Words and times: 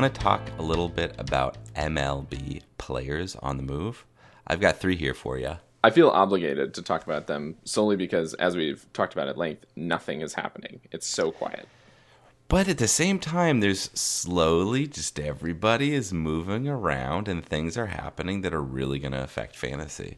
Want 0.00 0.14
to 0.14 0.20
talk 0.20 0.48
a 0.60 0.62
little 0.62 0.88
bit 0.88 1.12
about 1.18 1.56
MLB 1.74 2.62
players 2.78 3.34
on 3.42 3.56
the 3.56 3.64
move? 3.64 4.06
I've 4.46 4.60
got 4.60 4.78
three 4.78 4.94
here 4.94 5.12
for 5.12 5.38
you. 5.38 5.56
I 5.82 5.90
feel 5.90 6.10
obligated 6.10 6.72
to 6.74 6.82
talk 6.82 7.02
about 7.02 7.26
them 7.26 7.56
solely 7.64 7.96
because, 7.96 8.32
as 8.34 8.56
we've 8.56 8.86
talked 8.92 9.12
about 9.12 9.26
at 9.26 9.36
length, 9.36 9.66
nothing 9.74 10.20
is 10.20 10.34
happening. 10.34 10.82
It's 10.92 11.04
so 11.04 11.32
quiet. 11.32 11.66
But 12.46 12.68
at 12.68 12.78
the 12.78 12.86
same 12.86 13.18
time, 13.18 13.58
there's 13.58 13.90
slowly 13.92 14.86
just 14.86 15.18
everybody 15.18 15.94
is 15.94 16.12
moving 16.12 16.68
around 16.68 17.26
and 17.26 17.44
things 17.44 17.76
are 17.76 17.86
happening 17.86 18.42
that 18.42 18.54
are 18.54 18.62
really 18.62 19.00
going 19.00 19.14
to 19.14 19.24
affect 19.24 19.56
fantasy. 19.56 20.16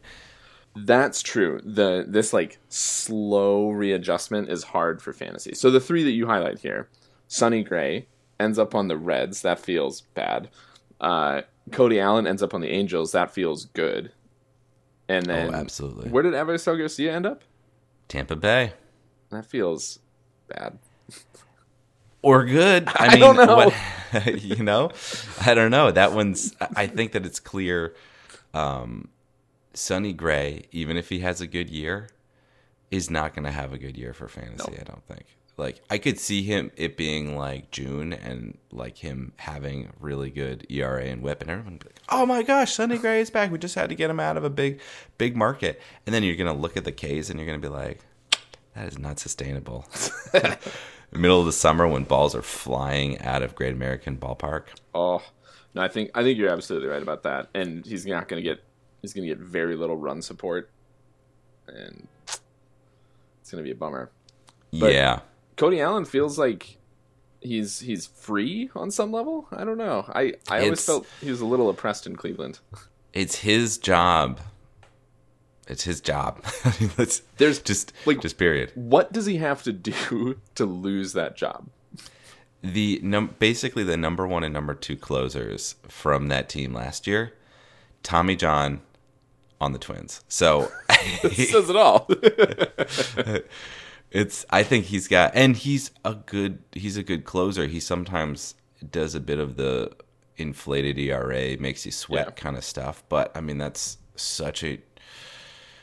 That's 0.75 1.23
true. 1.23 1.59
The 1.63 2.05
this 2.07 2.33
like 2.33 2.59
slow 2.69 3.71
readjustment 3.71 4.49
is 4.49 4.61
hard 4.61 5.01
for 5.01 5.11
fantasy. 5.11 5.55
So 5.55 5.71
the 5.71 5.79
three 5.79 6.03
that 6.03 6.11
you 6.11 6.27
highlight 6.27 6.59
here, 6.59 6.87
Sonny 7.27 7.63
Gray 7.63 8.05
ends 8.41 8.59
up 8.59 8.75
on 8.75 8.87
the 8.87 8.97
Reds. 8.97 9.41
That 9.41 9.59
feels 9.59 10.01
bad. 10.01 10.49
Uh, 10.99 11.41
Cody 11.71 11.99
Allen 11.99 12.27
ends 12.27 12.43
up 12.43 12.53
on 12.53 12.61
the 12.61 12.69
Angels. 12.69 13.11
That 13.11 13.31
feels 13.31 13.65
good. 13.65 14.11
And 15.07 15.25
then, 15.25 15.53
oh, 15.53 15.57
absolutely. 15.57 16.09
Where 16.09 16.23
did 16.23 16.33
Avisail 16.33 16.77
Garcia 16.77 17.13
end 17.13 17.25
up? 17.25 17.43
Tampa 18.07 18.35
Bay. 18.35 18.73
That 19.29 19.45
feels 19.45 19.99
bad. 20.47 20.77
Or 22.21 22.45
good. 22.45 22.87
I, 22.87 23.07
I 23.07 23.09
mean, 23.09 23.19
don't 23.19 23.35
know. 23.35 23.55
What, 23.55 23.73
you 24.43 24.63
know, 24.63 24.91
I 25.45 25.53
don't 25.53 25.71
know. 25.71 25.91
That 25.91 26.13
one's. 26.13 26.55
I 26.75 26.87
think 26.87 27.13
that 27.13 27.25
it's 27.25 27.39
clear. 27.39 27.95
Um, 28.53 29.07
Sonny 29.73 30.13
Gray, 30.13 30.63
even 30.71 30.97
if 30.97 31.09
he 31.09 31.19
has 31.19 31.41
a 31.41 31.47
good 31.47 31.69
year, 31.69 32.09
is 32.89 33.09
not 33.09 33.33
going 33.33 33.45
to 33.45 33.51
have 33.51 33.71
a 33.71 33.77
good 33.77 33.97
year 33.97 34.13
for 34.13 34.27
fantasy. 34.27 34.77
I 34.79 34.83
don't 34.83 35.03
think. 35.05 35.25
Like 35.61 35.79
I 35.91 35.99
could 35.99 36.19
see 36.19 36.41
him 36.41 36.71
it 36.75 36.97
being 36.97 37.37
like 37.37 37.69
June 37.69 38.13
and 38.13 38.57
like 38.71 38.97
him 38.97 39.33
having 39.37 39.93
really 39.99 40.31
good 40.31 40.65
ERA 40.71 41.03
and 41.03 41.21
WHIP, 41.21 41.43
and 41.43 41.51
everyone 41.51 41.77
be 41.77 41.85
like, 41.85 41.99
"Oh 42.09 42.25
my 42.25 42.41
gosh, 42.41 42.73
Sonny 42.73 42.97
Gray 42.97 43.21
is 43.21 43.29
back! 43.29 43.51
We 43.51 43.59
just 43.59 43.75
had 43.75 43.89
to 43.89 43.95
get 43.95 44.09
him 44.09 44.19
out 44.19 44.37
of 44.37 44.43
a 44.43 44.49
big, 44.49 44.81
big 45.19 45.37
market." 45.37 45.79
And 46.07 46.15
then 46.15 46.23
you're 46.23 46.35
gonna 46.35 46.51
look 46.51 46.77
at 46.77 46.83
the 46.83 46.91
K's 46.91 47.29
and 47.29 47.39
you're 47.39 47.45
gonna 47.45 47.59
be 47.59 47.67
like, 47.67 47.99
"That 48.73 48.87
is 48.87 48.97
not 48.97 49.19
sustainable." 49.19 49.85
Middle 51.11 51.41
of 51.41 51.45
the 51.45 51.51
summer 51.51 51.87
when 51.87 52.05
balls 52.05 52.33
are 52.33 52.41
flying 52.41 53.19
out 53.21 53.43
of 53.43 53.53
Great 53.53 53.73
American 53.73 54.17
Ballpark. 54.17 54.63
Oh 54.95 55.21
no, 55.75 55.83
I 55.83 55.89
think 55.89 56.09
I 56.15 56.23
think 56.23 56.39
you're 56.39 56.49
absolutely 56.49 56.89
right 56.89 57.03
about 57.03 57.21
that. 57.21 57.49
And 57.53 57.85
he's 57.85 58.07
not 58.07 58.27
going 58.27 58.43
to 58.43 58.49
get 58.49 58.63
he's 59.03 59.13
going 59.13 59.27
to 59.27 59.35
get 59.35 59.37
very 59.37 59.75
little 59.75 59.95
run 59.95 60.23
support, 60.23 60.71
and 61.67 62.07
it's 62.25 63.51
going 63.51 63.63
to 63.63 63.67
be 63.67 63.71
a 63.71 63.75
bummer. 63.75 64.09
But 64.73 64.93
yeah, 64.93 65.19
Cody 65.61 65.79
Allen 65.79 66.05
feels 66.05 66.39
like 66.39 66.77
he's 67.39 67.81
he's 67.81 68.07
free 68.07 68.71
on 68.75 68.89
some 68.89 69.11
level. 69.11 69.47
I 69.51 69.63
don't 69.63 69.77
know. 69.77 70.05
I 70.09 70.33
I 70.49 70.55
always 70.63 70.71
It's- 70.71 70.85
felt 70.87 71.05
he 71.21 71.29
was 71.29 71.39
a 71.39 71.45
little 71.45 71.69
oppressed 71.69 72.07
in 72.07 72.15
Cleveland. 72.15 72.57
it's 73.13 73.35
his 73.35 73.77
job. 73.77 74.39
It's 75.67 75.83
his 75.83 76.01
job. 76.01 76.43
I 76.65 76.73
mean, 76.81 76.89
let's 76.97 77.21
There's 77.37 77.59
just 77.59 77.93
like- 78.07 78.21
just 78.21 78.39
period. 78.39 78.71
what 78.73 79.13
does 79.13 79.27
he 79.27 79.37
have 79.37 79.61
to 79.63 79.71
do 79.71 80.39
to 80.55 80.65
lose 80.65 81.13
that 81.13 81.37
job? 81.37 81.67
the 82.63 82.99
num- 83.03 83.35
basically 83.39 83.83
the 83.83 83.97
number 83.97 84.25
one 84.27 84.43
and 84.43 84.53
number 84.53 84.73
two 84.73 84.95
closers 84.97 85.75
from 85.87 86.27
that 86.29 86.49
team 86.49 86.73
last 86.73 87.05
year, 87.07 87.33
Tommy 88.03 88.35
John 88.35 88.81
on 89.59 89.73
the 89.73 89.79
Twins. 89.79 90.23
So 90.27 90.71
says 91.33 91.69
it 91.69 91.75
all. 91.75 92.07
It's 94.11 94.45
I 94.49 94.63
think 94.63 94.85
he's 94.85 95.07
got 95.07 95.31
and 95.35 95.55
he's 95.57 95.91
a 96.05 96.13
good 96.15 96.59
he's 96.73 96.97
a 96.97 97.03
good 97.03 97.23
closer. 97.25 97.67
He 97.67 97.79
sometimes 97.79 98.55
does 98.89 99.15
a 99.15 99.19
bit 99.19 99.39
of 99.39 99.55
the 99.57 99.91
inflated 100.37 100.97
ERA, 100.99 101.57
makes 101.57 101.85
you 101.85 101.91
sweat 101.91 102.25
Yeah. 102.27 102.31
kind 102.31 102.57
of 102.57 102.63
stuff. 102.63 103.03
But 103.09 103.31
I 103.35 103.41
mean 103.41 103.57
that's 103.57 103.97
such 104.15 104.63
a 104.63 104.79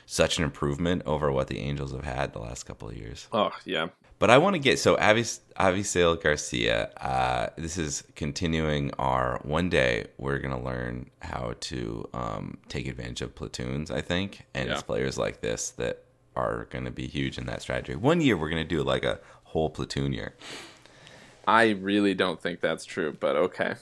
such 0.06 0.38
an 0.38 0.44
improvement 0.44 1.02
over 1.04 1.30
what 1.30 1.48
the 1.48 1.58
Angels 1.58 1.92
have 1.92 2.04
had 2.04 2.32
the 2.32 2.38
last 2.38 2.64
couple 2.64 2.88
of 2.88 2.96
years. 2.96 3.28
oh 3.32 3.50
yeah, 3.66 3.88
But 4.18 4.30
I 4.30 4.38
want 4.38 4.54
to 4.54 4.58
get 4.58 4.78
so 4.78 4.98
Avis 4.98 5.40
Avisail 5.58 6.20
Garcia. 6.22 6.86
Uh, 6.96 7.48
this 7.56 7.76
is 7.76 8.04
continuing 8.16 8.90
our 8.98 9.38
one 9.44 9.68
day. 9.68 10.06
We're 10.16 10.38
gonna 10.38 10.62
learn 10.62 11.10
how 11.20 11.54
to 11.60 12.08
um, 12.14 12.56
take 12.68 12.86
advantage 12.88 13.20
of 13.20 13.34
platoons. 13.34 13.90
I 13.90 14.00
think, 14.00 14.46
and 14.54 14.70
it's 14.70 14.82
players 14.82 15.18
like 15.18 15.40
this 15.42 15.70
that 15.72 16.04
are 16.38 16.68
gonna 16.70 16.90
be 16.90 17.06
huge 17.06 17.36
in 17.36 17.46
that 17.46 17.62
strategy. 17.62 17.96
One 17.96 18.20
year 18.20 18.36
we're 18.36 18.48
gonna 18.48 18.64
do 18.64 18.82
like 18.82 19.04
a 19.04 19.18
whole 19.44 19.68
platoon 19.68 20.12
year. 20.12 20.34
I 21.46 21.70
really 21.70 22.14
don't 22.14 22.40
think 22.40 22.60
that's 22.60 22.84
true, 22.84 23.16
but 23.18 23.36
okay. 23.36 23.74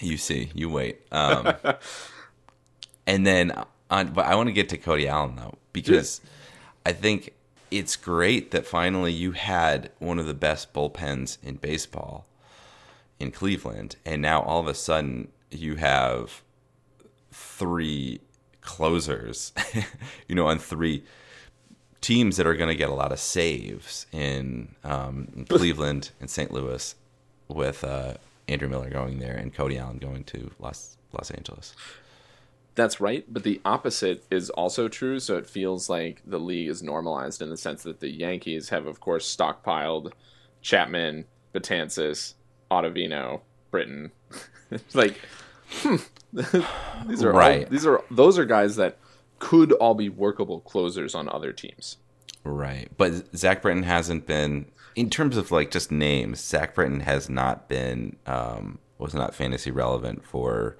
You 0.00 0.18
see, 0.18 0.50
you 0.54 0.68
wait. 0.68 1.00
Um, 1.10 1.54
and 3.06 3.26
then 3.26 3.52
on, 3.88 4.08
but 4.08 4.26
I 4.26 4.34
want 4.34 4.48
to 4.48 4.52
get 4.52 4.68
to 4.70 4.78
Cody 4.78 5.08
Allen 5.08 5.36
though 5.36 5.54
because 5.72 6.20
I 6.84 6.92
think 6.92 7.32
it's 7.70 7.96
great 7.96 8.50
that 8.50 8.66
finally 8.66 9.12
you 9.12 9.32
had 9.32 9.90
one 9.98 10.18
of 10.18 10.26
the 10.26 10.34
best 10.34 10.72
bullpens 10.74 11.38
in 11.42 11.56
baseball 11.56 12.26
in 13.18 13.30
Cleveland, 13.30 13.96
and 14.04 14.20
now 14.20 14.42
all 14.42 14.60
of 14.60 14.66
a 14.66 14.74
sudden 14.74 15.28
you 15.50 15.76
have 15.76 16.42
three 17.32 18.20
closers, 18.66 19.52
you 20.28 20.34
know, 20.34 20.46
on 20.46 20.58
three 20.58 21.02
teams 22.02 22.36
that 22.36 22.46
are 22.46 22.54
going 22.54 22.68
to 22.68 22.76
get 22.76 22.90
a 22.90 22.94
lot 22.94 23.12
of 23.12 23.18
saves 23.18 24.06
in, 24.12 24.74
um, 24.84 25.28
in 25.34 25.44
Cleveland 25.48 26.10
and 26.20 26.28
St. 26.28 26.52
Louis, 26.52 26.94
with 27.48 27.82
uh, 27.82 28.14
Andrew 28.48 28.68
Miller 28.68 28.90
going 28.90 29.18
there 29.18 29.36
and 29.36 29.54
Cody 29.54 29.78
Allen 29.78 29.98
going 29.98 30.24
to 30.24 30.50
Los 30.58 30.96
Los 31.12 31.30
Angeles. 31.30 31.74
That's 32.74 33.00
right, 33.00 33.24
but 33.26 33.42
the 33.42 33.60
opposite 33.64 34.24
is 34.30 34.50
also 34.50 34.86
true. 34.86 35.18
So 35.18 35.38
it 35.38 35.48
feels 35.48 35.88
like 35.88 36.20
the 36.26 36.38
league 36.38 36.68
is 36.68 36.82
normalized 36.82 37.40
in 37.40 37.48
the 37.48 37.56
sense 37.56 37.82
that 37.84 38.00
the 38.00 38.10
Yankees 38.10 38.68
have, 38.68 38.86
of 38.86 39.00
course, 39.00 39.34
stockpiled 39.34 40.12
Chapman, 40.60 41.24
Betances, 41.54 42.34
Ottavino, 42.70 43.40
Britton. 43.70 44.10
like, 44.94 45.18
hmm. 45.70 45.96
these 46.32 47.22
are 47.22 47.32
all- 47.32 47.38
Right. 47.38 47.68
these 47.70 47.86
are 47.86 48.02
those 48.10 48.38
are 48.38 48.44
guys 48.44 48.76
that 48.76 48.98
could 49.38 49.72
all 49.72 49.94
be 49.94 50.08
workable 50.08 50.60
closers 50.60 51.14
on 51.14 51.28
other 51.28 51.52
teams. 51.52 51.98
Right, 52.44 52.88
but 52.96 53.36
Zach 53.36 53.60
Britton 53.62 53.82
hasn't 53.82 54.26
been 54.26 54.66
in 54.94 55.10
terms 55.10 55.36
of 55.36 55.50
like 55.50 55.70
just 55.70 55.90
names. 55.90 56.40
Zach 56.40 56.74
Britton 56.74 57.00
has 57.00 57.28
not 57.28 57.68
been 57.68 58.16
um, 58.26 58.78
was 58.98 59.14
not 59.14 59.34
fantasy 59.34 59.70
relevant 59.70 60.24
for 60.24 60.76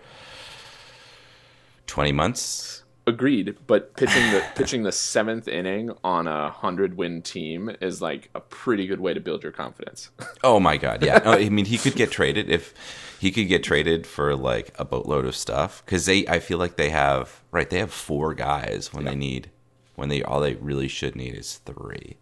twenty 1.87 2.13
months. 2.13 2.83
Agreed, 3.09 3.57
but 3.69 3.95
pitching 3.95 4.33
the 4.33 4.45
pitching 4.57 4.83
the 4.83 4.91
seventh 4.91 5.47
inning 5.47 5.93
on 6.03 6.27
a 6.27 6.51
hundred 6.51 6.97
win 6.97 7.23
team 7.23 7.71
is 7.81 8.03
like 8.03 8.31
a 8.35 8.41
pretty 8.41 8.89
good 8.89 8.99
way 9.01 9.15
to 9.15 9.21
build 9.21 9.43
your 9.45 9.53
confidence. 9.53 10.11
Oh 10.43 10.61
my 10.61 10.77
god, 10.77 11.05
yeah. 11.05 11.19
No, 11.25 11.33
I 11.33 11.49
mean, 11.49 11.65
he 11.65 11.79
could 11.79 11.95
get 11.95 12.11
traded 12.11 12.49
if 12.49 12.75
he 13.19 13.31
could 13.31 13.49
get 13.49 13.65
traded 13.65 14.07
for 14.07 14.37
like 14.37 14.73
a 14.79 14.85
boatload 14.85 15.25
of 15.25 15.35
stuff 15.35 15.85
because 15.85 16.07
they. 16.07 16.27
I 16.27 16.41
feel 16.41 16.59
like 16.59 16.77
they 16.77 16.91
have 16.91 17.43
right. 17.51 17.69
They 17.69 17.79
have 17.79 17.93
four 17.93 18.35
guys 18.35 18.93
when 18.93 19.05
they 19.05 19.15
need 19.17 19.51
when 19.97 20.09
they 20.09 20.23
all 20.23 20.41
they 20.41 20.55
really 20.55 20.89
should 20.89 21.17
need 21.17 21.35
is 21.35 21.57
three. 21.65 22.17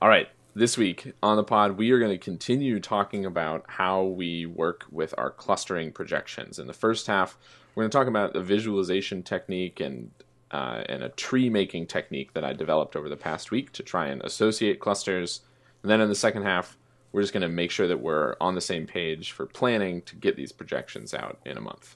All 0.00 0.08
right, 0.08 0.28
this 0.54 0.78
week 0.78 1.12
on 1.22 1.36
the 1.36 1.44
pod, 1.44 1.76
we 1.76 1.90
are 1.90 1.98
going 1.98 2.12
to 2.12 2.18
continue 2.18 2.80
talking 2.80 3.24
about 3.24 3.64
how 3.68 4.02
we 4.02 4.46
work 4.46 4.86
with 4.90 5.14
our 5.18 5.30
clustering 5.30 5.92
projections. 5.92 6.58
In 6.58 6.66
the 6.66 6.72
first 6.72 7.06
half, 7.06 7.36
we're 7.78 7.84
going 7.84 7.92
to 7.92 7.96
talk 7.96 8.08
about 8.08 8.34
a 8.34 8.42
visualization 8.42 9.22
technique 9.22 9.78
and 9.78 10.10
uh, 10.50 10.82
and 10.88 11.04
a 11.04 11.10
tree 11.10 11.48
making 11.48 11.86
technique 11.86 12.32
that 12.34 12.42
I 12.42 12.52
developed 12.52 12.96
over 12.96 13.08
the 13.08 13.16
past 13.16 13.52
week 13.52 13.70
to 13.74 13.84
try 13.84 14.08
and 14.08 14.20
associate 14.22 14.80
clusters. 14.80 15.42
And 15.84 15.90
then 15.90 16.00
in 16.00 16.08
the 16.08 16.16
second 16.16 16.42
half, 16.42 16.76
we're 17.12 17.20
just 17.20 17.32
going 17.32 17.42
to 17.42 17.48
make 17.48 17.70
sure 17.70 17.86
that 17.86 18.00
we're 18.00 18.34
on 18.40 18.56
the 18.56 18.60
same 18.60 18.88
page 18.88 19.30
for 19.30 19.46
planning 19.46 20.02
to 20.02 20.16
get 20.16 20.34
these 20.34 20.50
projections 20.50 21.14
out 21.14 21.38
in 21.46 21.56
a 21.56 21.60
month. 21.60 21.94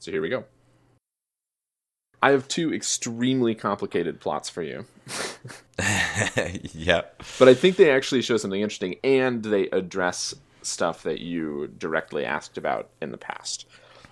So 0.00 0.10
here 0.10 0.20
we 0.20 0.30
go. 0.30 0.46
I 2.20 2.32
have 2.32 2.48
two 2.48 2.74
extremely 2.74 3.54
complicated 3.54 4.18
plots 4.18 4.48
for 4.48 4.64
you. 4.64 4.84
yep. 6.72 7.22
But 7.38 7.48
I 7.48 7.54
think 7.54 7.76
they 7.76 7.92
actually 7.92 8.22
show 8.22 8.36
something 8.36 8.62
interesting 8.62 8.96
and 9.04 9.44
they 9.44 9.68
address 9.68 10.34
stuff 10.62 11.04
that 11.04 11.20
you 11.20 11.68
directly 11.78 12.24
asked 12.24 12.58
about 12.58 12.88
in 13.00 13.12
the 13.12 13.18
past. 13.18 13.66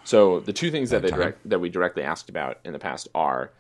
So 0.05 0.41
the 0.41 0.53
two 0.53 0.71
things 0.71 0.91
that 0.91 1.03
they 1.03 1.11
direct, 1.11 1.49
that 1.49 1.61
we 1.61 1.69
directly 1.69 2.03
asked 2.03 2.29
about 2.29 2.59
in 2.65 2.73
the 2.73 2.79
past 2.79 3.09
are 3.15 3.53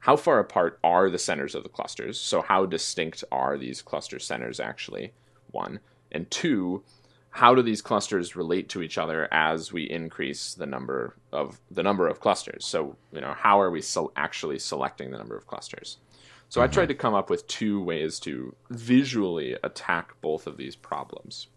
how 0.00 0.16
far 0.16 0.38
apart 0.38 0.78
are 0.84 1.10
the 1.10 1.18
centers 1.18 1.54
of 1.54 1.62
the 1.62 1.68
clusters? 1.68 2.20
So 2.20 2.42
how 2.42 2.66
distinct 2.66 3.24
are 3.32 3.58
these 3.58 3.82
cluster 3.82 4.18
centers 4.18 4.60
actually? 4.60 5.12
One 5.50 5.80
and 6.12 6.30
two, 6.30 6.82
how 7.30 7.54
do 7.54 7.62
these 7.62 7.82
clusters 7.82 8.36
relate 8.36 8.68
to 8.70 8.82
each 8.82 8.98
other 8.98 9.32
as 9.32 9.72
we 9.72 9.84
increase 9.84 10.54
the 10.54 10.66
number 10.66 11.16
of 11.32 11.60
the 11.70 11.82
number 11.82 12.06
of 12.06 12.20
clusters? 12.20 12.66
So 12.66 12.96
you 13.12 13.20
know 13.20 13.34
how 13.36 13.60
are 13.60 13.70
we 13.70 13.82
so 13.82 14.12
actually 14.16 14.58
selecting 14.58 15.10
the 15.10 15.18
number 15.18 15.36
of 15.36 15.46
clusters? 15.46 15.98
So 16.48 16.60
mm-hmm. 16.60 16.70
I 16.70 16.72
tried 16.72 16.88
to 16.88 16.94
come 16.94 17.14
up 17.14 17.30
with 17.30 17.46
two 17.46 17.82
ways 17.82 18.18
to 18.20 18.54
visually 18.70 19.56
attack 19.62 20.12
both 20.20 20.46
of 20.46 20.56
these 20.56 20.76
problems. 20.76 21.48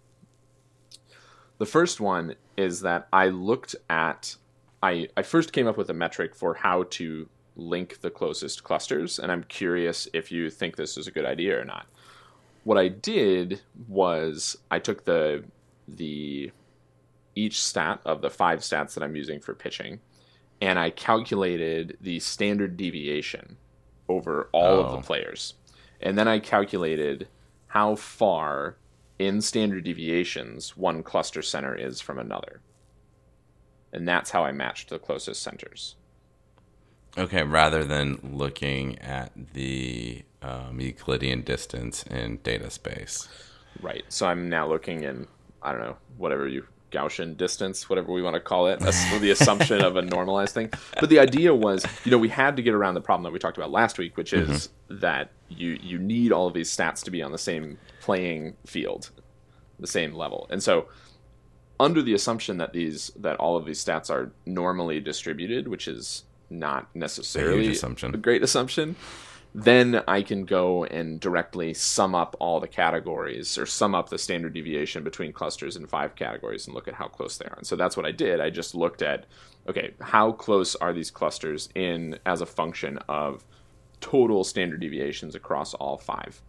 The 1.62 1.68
first 1.68 2.02
one 2.02 2.34
is 2.58 2.82
that 2.82 3.08
I 3.14 3.28
looked 3.28 3.76
at, 3.88 4.36
I, 4.82 5.10
I 5.16 5.22
first 5.22 5.54
came 5.54 5.68
up 5.68 5.78
with 5.78 5.92
a 5.92 5.94
metric 5.94 6.34
for 6.34 6.56
how 6.56 6.86
to 6.90 7.30
link 7.56 8.02
the 8.02 8.10
closest 8.10 8.64
clusters, 8.64 9.20
and 9.20 9.32
I'm 9.32 9.44
curious 9.44 10.08
if 10.12 10.32
you 10.32 10.50
think 10.50 10.76
this 10.76 10.98
is 10.98 11.06
a 11.06 11.12
good 11.12 11.24
idea 11.24 11.62
or 11.62 11.64
not. 11.64 11.86
What 12.64 12.80
I 12.80 12.88
did 12.88 13.62
was 13.88 14.58
I 14.72 14.80
took 14.80 15.06
the 15.06 15.44
the 15.88 16.52
each 17.36 17.62
stat 17.62 18.02
of 18.06 18.24
the 18.24 18.32
five 18.32 18.62
stats 18.62 18.96
that 18.96 19.04
I'm 19.04 19.16
using 19.16 19.40
for 19.40 19.54
pitching, 19.54 20.00
and 20.62 20.80
I 20.80 20.90
calculated 20.90 21.96
the 22.02 22.22
standard 22.22 22.76
deviation 22.76 23.58
over 24.10 24.50
all 24.52 24.78
oh. 24.78 24.84
of 24.86 24.92
the 24.94 24.98
oh. 24.98 25.02
players. 25.02 25.54
And 26.02 26.18
then 26.18 26.28
I 26.28 26.40
calculated 26.40 27.28
how 27.68 27.94
far 27.98 28.78
in 29.22 29.42
standard 29.42 29.84
deviations 29.84 30.76
one 30.76 31.04
cluster 31.04 31.42
center 31.42 31.76
is 31.76 32.02
from 32.02 32.20
another. 32.20 32.62
And 33.94 34.08
that's 34.08 34.32
how 34.32 34.44
I 34.44 34.52
matched 34.52 34.90
the 34.90 35.00
closest 35.00 35.42
centers. 35.42 35.96
Okay, 37.18 37.44
rather 37.44 37.84
than 37.84 38.20
looking 38.34 38.98
at 39.00 39.32
the 39.54 40.24
um, 40.42 40.80
Euclidean 40.80 41.42
distance 41.42 42.04
in 42.04 42.38
data 42.38 42.70
space. 42.70 43.28
Right. 43.82 44.04
So 44.10 44.28
I'm 44.28 44.50
now 44.50 44.68
looking 44.68 45.04
in, 45.04 45.28
I 45.62 45.72
don't 45.72 45.82
know, 45.82 45.98
whatever 46.18 46.48
you 46.48 46.66
Gaussian 46.92 47.38
distance, 47.38 47.90
whatever 47.90 48.12
we 48.12 48.22
want 48.22 48.36
to 48.36 48.40
call 48.40 48.68
it, 48.68 48.80
the 48.80 49.32
assumption 49.32 49.82
of 49.82 49.96
a 49.96 50.02
normalized 50.02 50.54
thing. 50.54 50.70
But 51.00 51.10
the 51.10 51.20
idea 51.20 51.56
was, 51.56 51.86
you 52.04 52.12
know, 52.12 52.18
we 52.18 52.30
had 52.30 52.56
to 52.58 52.62
get 52.62 52.74
around 52.74 52.96
the 52.96 53.02
problem 53.02 53.24
that 53.24 53.32
we 53.32 53.40
talked 53.40 53.58
about 53.58 53.72
last 53.72 53.98
week, 53.98 54.18
which 54.18 54.34
is 54.34 54.68
mm-hmm. 54.90 55.00
that 55.00 55.32
you 55.58 55.80
you 55.82 56.00
need 56.00 56.32
all 56.32 56.48
of 56.48 56.54
these 56.54 56.76
stats 56.76 57.04
to 57.04 57.12
be 57.12 57.22
on 57.22 57.32
the 57.32 57.38
same 57.38 57.78
playing 58.02 58.56
field, 58.66 59.12
the 59.80 59.88
same 59.88 60.14
level. 60.14 60.48
And 60.50 60.62
so 60.62 60.88
under 61.80 62.02
the 62.02 62.14
assumption 62.14 62.58
that 62.58 62.74
these 62.74 63.12
that 63.18 63.38
all 63.38 63.58
of 63.58 63.66
these 63.66 63.84
stats 63.84 64.10
are 64.10 64.32
normally 64.46 65.00
distributed, 65.00 65.68
which 65.68 65.88
is 65.88 66.24
not 66.50 66.94
necessarily 66.96 67.68
a, 67.68 67.72
assumption. 67.72 68.14
a 68.14 68.18
great 68.18 68.44
assumption, 68.44 68.96
then 69.56 70.02
I 70.08 70.22
can 70.22 70.46
go 70.46 70.86
and 70.86 71.20
directly 71.20 71.74
sum 71.74 72.14
up 72.14 72.36
all 72.40 72.60
the 72.60 72.68
categories 72.68 73.58
or 73.58 73.66
sum 73.66 73.96
up 73.96 74.10
the 74.10 74.18
standard 74.18 74.54
deviation 74.54 75.04
between 75.04 75.34
clusters 75.34 75.76
in 75.76 75.88
five 75.88 76.16
categories 76.16 76.68
and 76.68 76.76
look 76.76 76.88
at 76.88 76.94
how 76.94 77.08
close 77.08 77.38
they 77.38 77.46
are. 77.46 77.56
And 77.58 77.68
so 77.68 77.76
that's 77.76 77.98
what 77.98 78.06
I 78.06 78.12
did. 78.12 78.40
I 78.40 78.50
just 78.50 78.76
looked 78.76 79.02
at, 79.02 79.26
okay, 79.68 79.94
how 80.00 80.34
close 80.34 80.76
are 80.76 80.94
these 80.94 81.12
clusters 81.12 81.70
in 81.76 82.20
as 82.26 82.42
a 82.42 82.46
function 82.46 82.98
of 83.10 83.44
total 84.02 84.44
standard 84.44 84.82
deviations 84.82 85.36
across 85.36 85.74
all 85.76 85.98
five? 85.98 86.42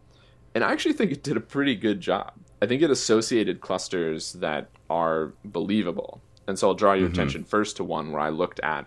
And 0.55 0.65
I 0.65 0.73
actually 0.73 0.95
think 0.95 1.13
it 1.13 1.23
did 1.23 1.37
a 1.37 1.41
pretty 1.41 1.77
good 1.77 2.01
job. 2.01 2.33
I 2.61 2.67
think 2.67 2.83
it 2.83 2.91
associated 2.91 3.61
clusters 3.61 4.35
that 4.35 4.69
are 4.91 5.33
believable. 5.45 6.21
And 6.47 6.59
so 6.59 6.69
I'll 6.69 6.75
draw 6.75 6.93
your 6.93 7.09
mm-hmm. 7.09 7.15
attention 7.15 7.45
first 7.45 7.77
to 7.77 7.85
one 7.85 8.13
where 8.13 8.21
I 8.21 8.29
looked 8.29 8.61
at 8.61 8.87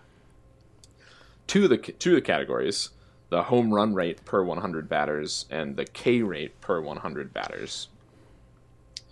two 1.46 1.64
of 1.64 1.70
the 1.70 1.78
two 1.78 2.10
of 2.10 2.16
the 2.16 2.20
categories 2.22 2.90
the 3.28 3.44
home 3.44 3.72
run 3.72 3.94
rate 3.94 4.24
per 4.24 4.42
100 4.42 4.88
batters 4.88 5.46
and 5.50 5.76
the 5.76 5.84
K 5.84 6.22
rate 6.22 6.60
per 6.60 6.80
100 6.80 7.32
batters. 7.32 7.88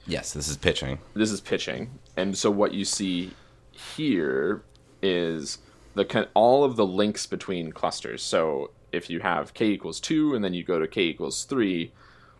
Yes, 0.06 0.33
this 0.33 0.49
is 0.49 0.56
pitching. 0.56 0.99
This 1.15 1.31
is 1.31 1.41
pitching. 1.41 1.99
And 2.17 2.37
so 2.37 2.51
what 2.51 2.75
you 2.75 2.85
see 2.85 3.33
here 3.73 4.62
is 5.03 5.59
the 5.95 6.29
all 6.35 6.65
of 6.65 6.77
the 6.77 6.87
links 6.87 7.27
between 7.27 7.73
clusters. 7.73 8.23
So 8.23 8.71
if 8.94 9.11
you 9.11 9.20
have 9.20 9.55
k 9.55 9.67
equals 9.67 10.00
2 10.00 10.35
and 10.35 10.44
then 10.44 10.55
you 10.55 10.64
go 10.64 10.79
to 10.79 10.87
k 10.87 11.02
equals 11.02 11.44
3, 11.44 11.93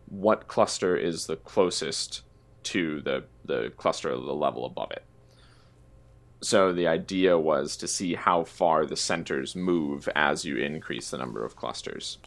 what 0.07 0.49
cluster 0.49 0.97
is 0.97 1.27
the 1.27 1.37
closest 1.37 2.23
to 2.65 3.01
the 3.03 3.25
the 3.45 3.73
cluster 3.77 4.09
of 4.09 4.25
the 4.25 4.35
level 4.35 4.65
above 4.65 4.91
it? 4.91 5.05
So 6.41 6.73
the 6.73 6.87
idea 6.87 7.39
was 7.39 7.77
to 7.79 7.89
see 7.89 8.15
how 8.15 8.45
far 8.45 8.85
the 8.85 8.97
centers 8.97 9.57
move 9.57 10.09
as 10.15 10.45
you 10.45 10.59
increase 10.59 11.11
the 11.11 11.19
number 11.19 11.45
of 11.45 11.57
clusters. 11.57 12.19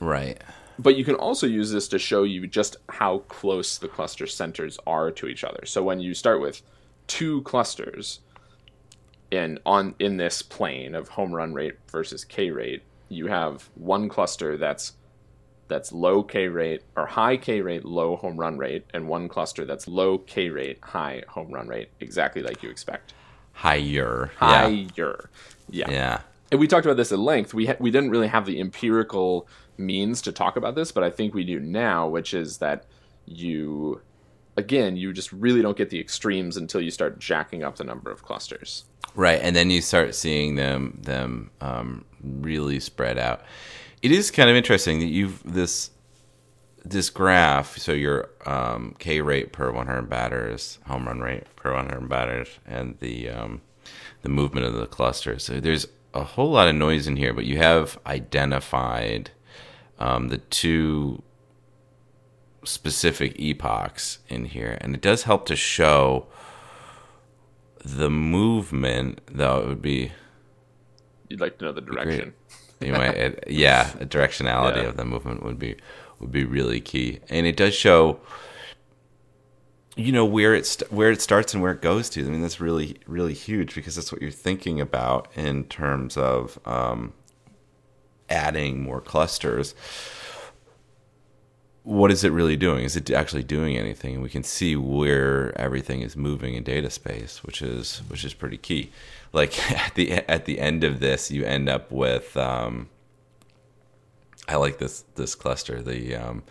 Right. 0.00 0.42
But 0.78 0.96
you 0.96 1.04
can 1.04 1.16
also 1.16 1.46
use 1.46 1.72
this 1.72 1.88
to 1.88 1.98
show 1.98 2.22
you 2.22 2.46
just 2.46 2.76
how 2.88 3.18
close 3.28 3.78
the 3.78 3.88
cluster 3.88 4.26
centers 4.26 4.78
are 4.86 5.10
to 5.12 5.26
each 5.26 5.44
other. 5.44 5.64
So 5.64 5.82
when 5.82 5.98
you 5.98 6.14
start 6.14 6.40
with 6.40 6.62
two 7.06 7.42
clusters 7.42 8.20
in 9.30 9.58
on 9.66 9.94
in 9.98 10.16
this 10.16 10.40
plane 10.42 10.94
of 10.94 11.08
home 11.08 11.34
run 11.34 11.52
rate 11.52 11.78
versus 11.90 12.24
K 12.24 12.50
rate, 12.50 12.82
you 13.08 13.26
have 13.26 13.68
one 13.74 14.08
cluster 14.08 14.56
that's 14.56 14.92
that's 15.68 15.92
low 15.92 16.22
K 16.22 16.48
rate 16.48 16.82
or 16.96 17.06
high 17.06 17.36
K 17.36 17.60
rate, 17.60 17.84
low 17.84 18.16
home 18.16 18.36
run 18.36 18.56
rate, 18.56 18.86
and 18.94 19.08
one 19.08 19.28
cluster 19.28 19.64
that's 19.64 19.86
low 19.86 20.18
K 20.18 20.48
rate, 20.48 20.78
high 20.82 21.22
home 21.28 21.52
run 21.52 21.68
rate, 21.68 21.90
exactly 22.00 22.42
like 22.42 22.62
you 22.62 22.70
expect 22.70 23.12
higher. 23.58 24.30
Higher. 24.36 25.30
Yeah. 25.68 25.90
Yeah. 25.90 26.20
And 26.50 26.60
we 26.60 26.66
talked 26.66 26.86
about 26.86 26.96
this 26.96 27.12
at 27.12 27.18
length. 27.18 27.52
We 27.52 27.66
ha- 27.66 27.76
we 27.78 27.90
didn't 27.90 28.10
really 28.10 28.28
have 28.28 28.46
the 28.46 28.60
empirical 28.60 29.48
means 29.76 30.22
to 30.22 30.32
talk 30.32 30.56
about 30.56 30.74
this, 30.74 30.92
but 30.92 31.04
I 31.04 31.10
think 31.10 31.34
we 31.34 31.44
do 31.44 31.60
now, 31.60 32.08
which 32.08 32.32
is 32.32 32.58
that 32.58 32.86
you 33.26 34.00
again, 34.56 34.96
you 34.96 35.12
just 35.12 35.32
really 35.32 35.62
don't 35.62 35.76
get 35.76 35.90
the 35.90 36.00
extremes 36.00 36.56
until 36.56 36.80
you 36.80 36.90
start 36.90 37.18
jacking 37.18 37.62
up 37.62 37.76
the 37.76 37.84
number 37.84 38.10
of 38.10 38.22
clusters. 38.22 38.84
Right, 39.18 39.40
and 39.42 39.56
then 39.56 39.68
you 39.68 39.82
start 39.82 40.14
seeing 40.14 40.54
them 40.54 40.96
them 41.02 41.50
um, 41.60 42.04
really 42.22 42.78
spread 42.78 43.18
out. 43.18 43.42
It 44.00 44.12
is 44.12 44.30
kind 44.30 44.48
of 44.48 44.54
interesting 44.54 45.00
that 45.00 45.06
you've 45.06 45.42
this 45.42 45.90
this 46.84 47.10
graph, 47.10 47.76
so 47.78 47.90
your 47.90 48.30
um, 48.46 48.94
K 49.00 49.20
rate 49.20 49.50
per 49.50 49.72
100 49.72 50.02
batters, 50.02 50.78
home 50.86 51.06
run 51.06 51.18
rate 51.18 51.46
per 51.56 51.74
100 51.74 52.08
batters, 52.08 52.60
and 52.64 52.96
the 53.00 53.28
um, 53.30 53.60
the 54.22 54.28
movement 54.28 54.66
of 54.66 54.74
the 54.74 54.86
cluster. 54.86 55.40
So 55.40 55.58
there's 55.58 55.88
a 56.14 56.22
whole 56.22 56.52
lot 56.52 56.68
of 56.68 56.76
noise 56.76 57.08
in 57.08 57.16
here, 57.16 57.34
but 57.34 57.44
you 57.44 57.56
have 57.56 57.98
identified 58.06 59.32
um, 59.98 60.28
the 60.28 60.38
two 60.38 61.24
specific 62.64 63.34
epochs 63.36 64.20
in 64.28 64.44
here, 64.44 64.78
and 64.80 64.94
it 64.94 65.00
does 65.00 65.24
help 65.24 65.44
to 65.46 65.56
show 65.56 66.28
the 67.96 68.10
movement. 68.10 69.20
Though 69.26 69.60
it 69.60 69.68
would 69.68 69.82
be, 69.82 70.12
you'd 71.28 71.40
like 71.40 71.58
to 71.58 71.66
know 71.66 71.72
the 71.72 71.80
direction. 71.80 72.34
Might, 72.80 73.16
it, 73.16 73.44
yeah, 73.48 73.92
a 73.98 74.06
directionality 74.06 74.82
yeah. 74.82 74.88
of 74.88 74.96
the 74.96 75.04
movement 75.04 75.42
would 75.42 75.58
be 75.58 75.76
would 76.20 76.32
be 76.32 76.44
really 76.44 76.80
key. 76.80 77.20
And 77.28 77.46
it 77.46 77.56
does 77.56 77.74
show, 77.74 78.20
you 79.96 80.12
know, 80.12 80.24
where 80.24 80.54
it 80.54 80.66
st- 80.66 80.92
where 80.92 81.10
it 81.10 81.20
starts 81.20 81.54
and 81.54 81.62
where 81.62 81.72
it 81.72 81.82
goes 81.82 82.08
to. 82.10 82.24
I 82.24 82.28
mean, 82.28 82.42
that's 82.42 82.60
really 82.60 82.98
really 83.06 83.34
huge 83.34 83.74
because 83.74 83.96
that's 83.96 84.12
what 84.12 84.22
you're 84.22 84.30
thinking 84.30 84.80
about 84.80 85.28
in 85.34 85.64
terms 85.64 86.16
of 86.16 86.58
um, 86.64 87.12
adding 88.28 88.82
more 88.82 89.00
clusters. 89.00 89.74
What 91.88 92.10
is 92.10 92.22
it 92.22 92.32
really 92.32 92.56
doing? 92.56 92.84
Is 92.84 92.96
it 92.96 93.10
actually 93.10 93.44
doing 93.44 93.78
anything? 93.78 94.20
We 94.20 94.28
can 94.28 94.42
see 94.42 94.76
where 94.76 95.58
everything 95.58 96.02
is 96.02 96.18
moving 96.18 96.52
in 96.52 96.62
data 96.62 96.90
space, 96.90 97.42
which 97.42 97.62
is 97.62 98.02
which 98.08 98.26
is 98.26 98.34
pretty 98.34 98.58
key. 98.58 98.90
Like 99.32 99.58
at 99.86 99.94
the 99.94 100.12
at 100.12 100.44
the 100.44 100.60
end 100.60 100.84
of 100.84 101.00
this, 101.00 101.30
you 101.30 101.46
end 101.46 101.70
up 101.70 101.90
with 101.90 102.36
um, 102.36 102.90
I 104.46 104.56
like 104.56 104.76
this 104.76 105.04
this 105.14 105.34
cluster. 105.34 105.80
The 105.80 106.14
um, 106.14 106.42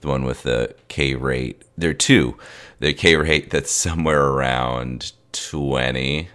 the 0.00 0.08
one 0.08 0.24
with 0.24 0.42
the 0.42 0.74
K 0.88 1.14
rate. 1.14 1.64
There 1.76 1.90
are 1.90 1.94
two. 1.94 2.38
The 2.78 2.94
K 2.94 3.16
rate 3.16 3.50
that's 3.50 3.70
somewhere 3.70 4.24
around 4.24 5.12
twenty, 5.32 6.30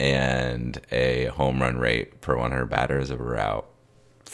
and 0.00 0.80
a 0.90 1.26
home 1.26 1.60
run 1.60 1.76
rate 1.76 2.22
per 2.22 2.34
one 2.34 2.50
hundred 2.50 2.70
batters 2.70 3.10
of 3.10 3.20
about 3.20 3.73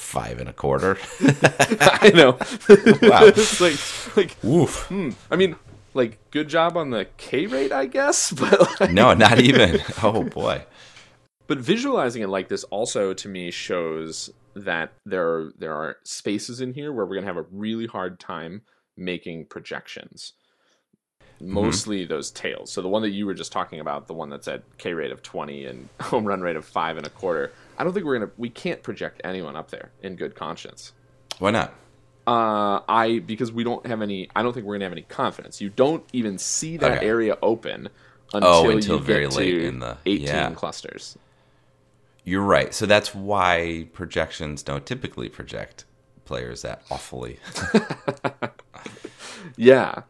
five 0.01 0.41
and 0.41 0.49
a 0.49 0.53
quarter. 0.53 0.99
I 1.21 2.13
know. 2.15 2.33
wow. 2.33 3.25
it's 3.27 3.61
like 3.61 4.17
like 4.17 4.37
woof. 4.43 4.87
Hmm. 4.87 5.11
I 5.31 5.37
mean, 5.37 5.57
like 5.95 6.19
good 6.31 6.49
job 6.49 6.77
on 6.77 6.91
the 6.91 7.07
K 7.17 7.47
rate, 7.47 7.73
I 7.73 7.87
guess, 7.87 8.33
but 8.33 8.81
like... 8.81 8.93
no, 8.93 9.15
not 9.15 9.39
even. 9.41 9.81
Oh 10.03 10.25
boy. 10.25 10.65
But 11.47 11.59
visualizing 11.59 12.23
it 12.23 12.29
like 12.29 12.49
this 12.49 12.65
also 12.65 13.13
to 13.13 13.29
me 13.29 13.51
shows 13.51 14.31
that 14.55 14.93
there 15.05 15.29
are, 15.29 15.53
there 15.59 15.75
are 15.75 15.97
spaces 16.05 16.61
in 16.61 16.75
here 16.75 16.93
where 16.93 17.05
we're 17.05 17.17
going 17.17 17.27
to 17.27 17.33
have 17.33 17.37
a 17.37 17.47
really 17.51 17.87
hard 17.87 18.21
time 18.21 18.63
making 18.97 19.47
projections. 19.47 20.35
Mostly 21.41 22.03
mm-hmm. 22.03 22.09
those 22.09 22.31
tails. 22.31 22.71
So 22.71 22.83
the 22.83 22.89
one 22.89 23.03
that 23.03 23.11
you 23.11 23.27
were 23.27 23.35
just 23.35 23.51
talking 23.51 23.81
about, 23.81 24.07
the 24.07 24.15
one 24.15 24.29
that's 24.29 24.47
at 24.47 24.63
K 24.79 24.93
rate 24.93 25.11
of 25.11 25.23
20 25.23 25.65
and 25.65 25.89
home 26.01 26.25
run 26.25 26.41
rate 26.41 26.57
of 26.57 26.65
five 26.65 26.97
and 26.97 27.07
a 27.07 27.11
quarter, 27.11 27.51
I 27.81 27.85
don't 27.85 27.95
think 27.95 28.05
we're 28.05 28.19
to, 28.19 28.31
we 28.37 28.51
can't 28.51 28.83
project 28.83 29.23
anyone 29.25 29.57
up 29.57 29.71
there 29.71 29.91
in 30.03 30.15
good 30.15 30.35
conscience. 30.35 30.93
Why 31.39 31.51
not? 31.51 31.73
Uh, 32.27 32.81
I 32.87 33.23
because 33.25 33.51
we 33.51 33.65
don't 33.65 33.87
have 33.87 34.03
any. 34.03 34.29
I 34.37 34.43
don't 34.43 34.53
think 34.53 34.67
we're 34.67 34.75
gonna 34.75 34.85
have 34.85 34.93
any 34.93 35.03
confidence. 35.03 35.63
You 35.63 35.71
don't 35.71 36.05
even 36.13 36.37
see 36.37 36.77
that 36.77 36.99
okay. 36.99 37.07
area 37.07 37.39
open 37.43 37.89
until, 38.35 38.51
oh, 38.51 38.69
until 38.69 38.99
you 38.99 39.03
very 39.03 39.25
get 39.29 39.37
late 39.37 39.51
to 39.53 39.65
in 39.65 39.79
the 39.79 39.97
18 40.05 40.27
yeah. 40.27 40.51
clusters. 40.51 41.17
You're 42.25 42.43
right. 42.43 42.75
So 42.75 42.85
that's 42.85 43.15
why 43.15 43.89
projections 43.95 44.63
don't 44.63 44.85
typically 44.85 45.31
project 45.31 45.87
players 46.27 46.61
that 46.61 46.83
awfully. 46.91 47.39
yeah. 49.57 50.03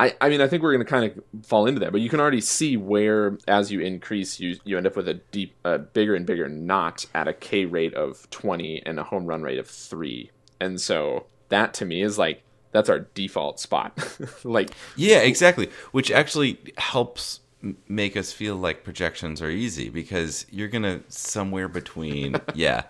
I, 0.00 0.14
I 0.20 0.28
mean 0.28 0.40
I 0.40 0.46
think 0.46 0.62
we're 0.62 0.72
going 0.72 0.84
to 0.84 0.90
kind 0.90 1.12
of 1.12 1.46
fall 1.46 1.66
into 1.66 1.80
that, 1.80 1.92
but 1.92 2.00
you 2.00 2.08
can 2.08 2.20
already 2.20 2.40
see 2.40 2.76
where 2.76 3.38
as 3.48 3.72
you 3.72 3.80
increase 3.80 4.38
you 4.38 4.56
you 4.64 4.76
end 4.76 4.86
up 4.86 4.96
with 4.96 5.08
a 5.08 5.14
deep 5.14 5.54
a 5.64 5.78
bigger 5.78 6.14
and 6.14 6.24
bigger 6.24 6.48
knot 6.48 7.06
at 7.14 7.26
a 7.28 7.32
K 7.32 7.64
rate 7.64 7.94
of 7.94 8.28
20 8.30 8.82
and 8.86 8.98
a 8.98 9.04
home 9.04 9.26
run 9.26 9.42
rate 9.42 9.58
of 9.58 9.68
3. 9.68 10.30
And 10.60 10.80
so 10.80 11.26
that 11.48 11.74
to 11.74 11.84
me 11.84 12.02
is 12.02 12.18
like 12.18 12.42
that's 12.70 12.88
our 12.88 13.00
default 13.00 13.58
spot. 13.58 13.98
like 14.44 14.70
Yeah, 14.96 15.18
exactly, 15.18 15.70
which 15.92 16.10
actually 16.10 16.58
helps 16.76 17.40
make 17.88 18.16
us 18.16 18.32
feel 18.32 18.54
like 18.54 18.84
projections 18.84 19.42
are 19.42 19.50
easy 19.50 19.88
because 19.88 20.46
you're 20.50 20.68
gonna 20.68 21.00
somewhere 21.08 21.66
between 21.66 22.36
yeah 22.54 22.82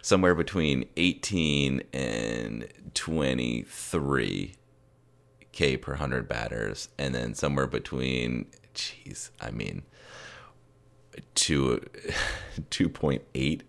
somewhere 0.00 0.34
between 0.34 0.86
18 0.96 1.82
and 1.92 2.68
23 2.94 4.54
k 5.54 5.76
per 5.76 5.92
100 5.92 6.28
batters 6.28 6.88
and 6.98 7.14
then 7.14 7.34
somewhere 7.34 7.66
between 7.66 8.46
jeez 8.74 9.30
i 9.40 9.50
mean 9.50 9.82
2 11.34 11.80
2.8 12.70 13.62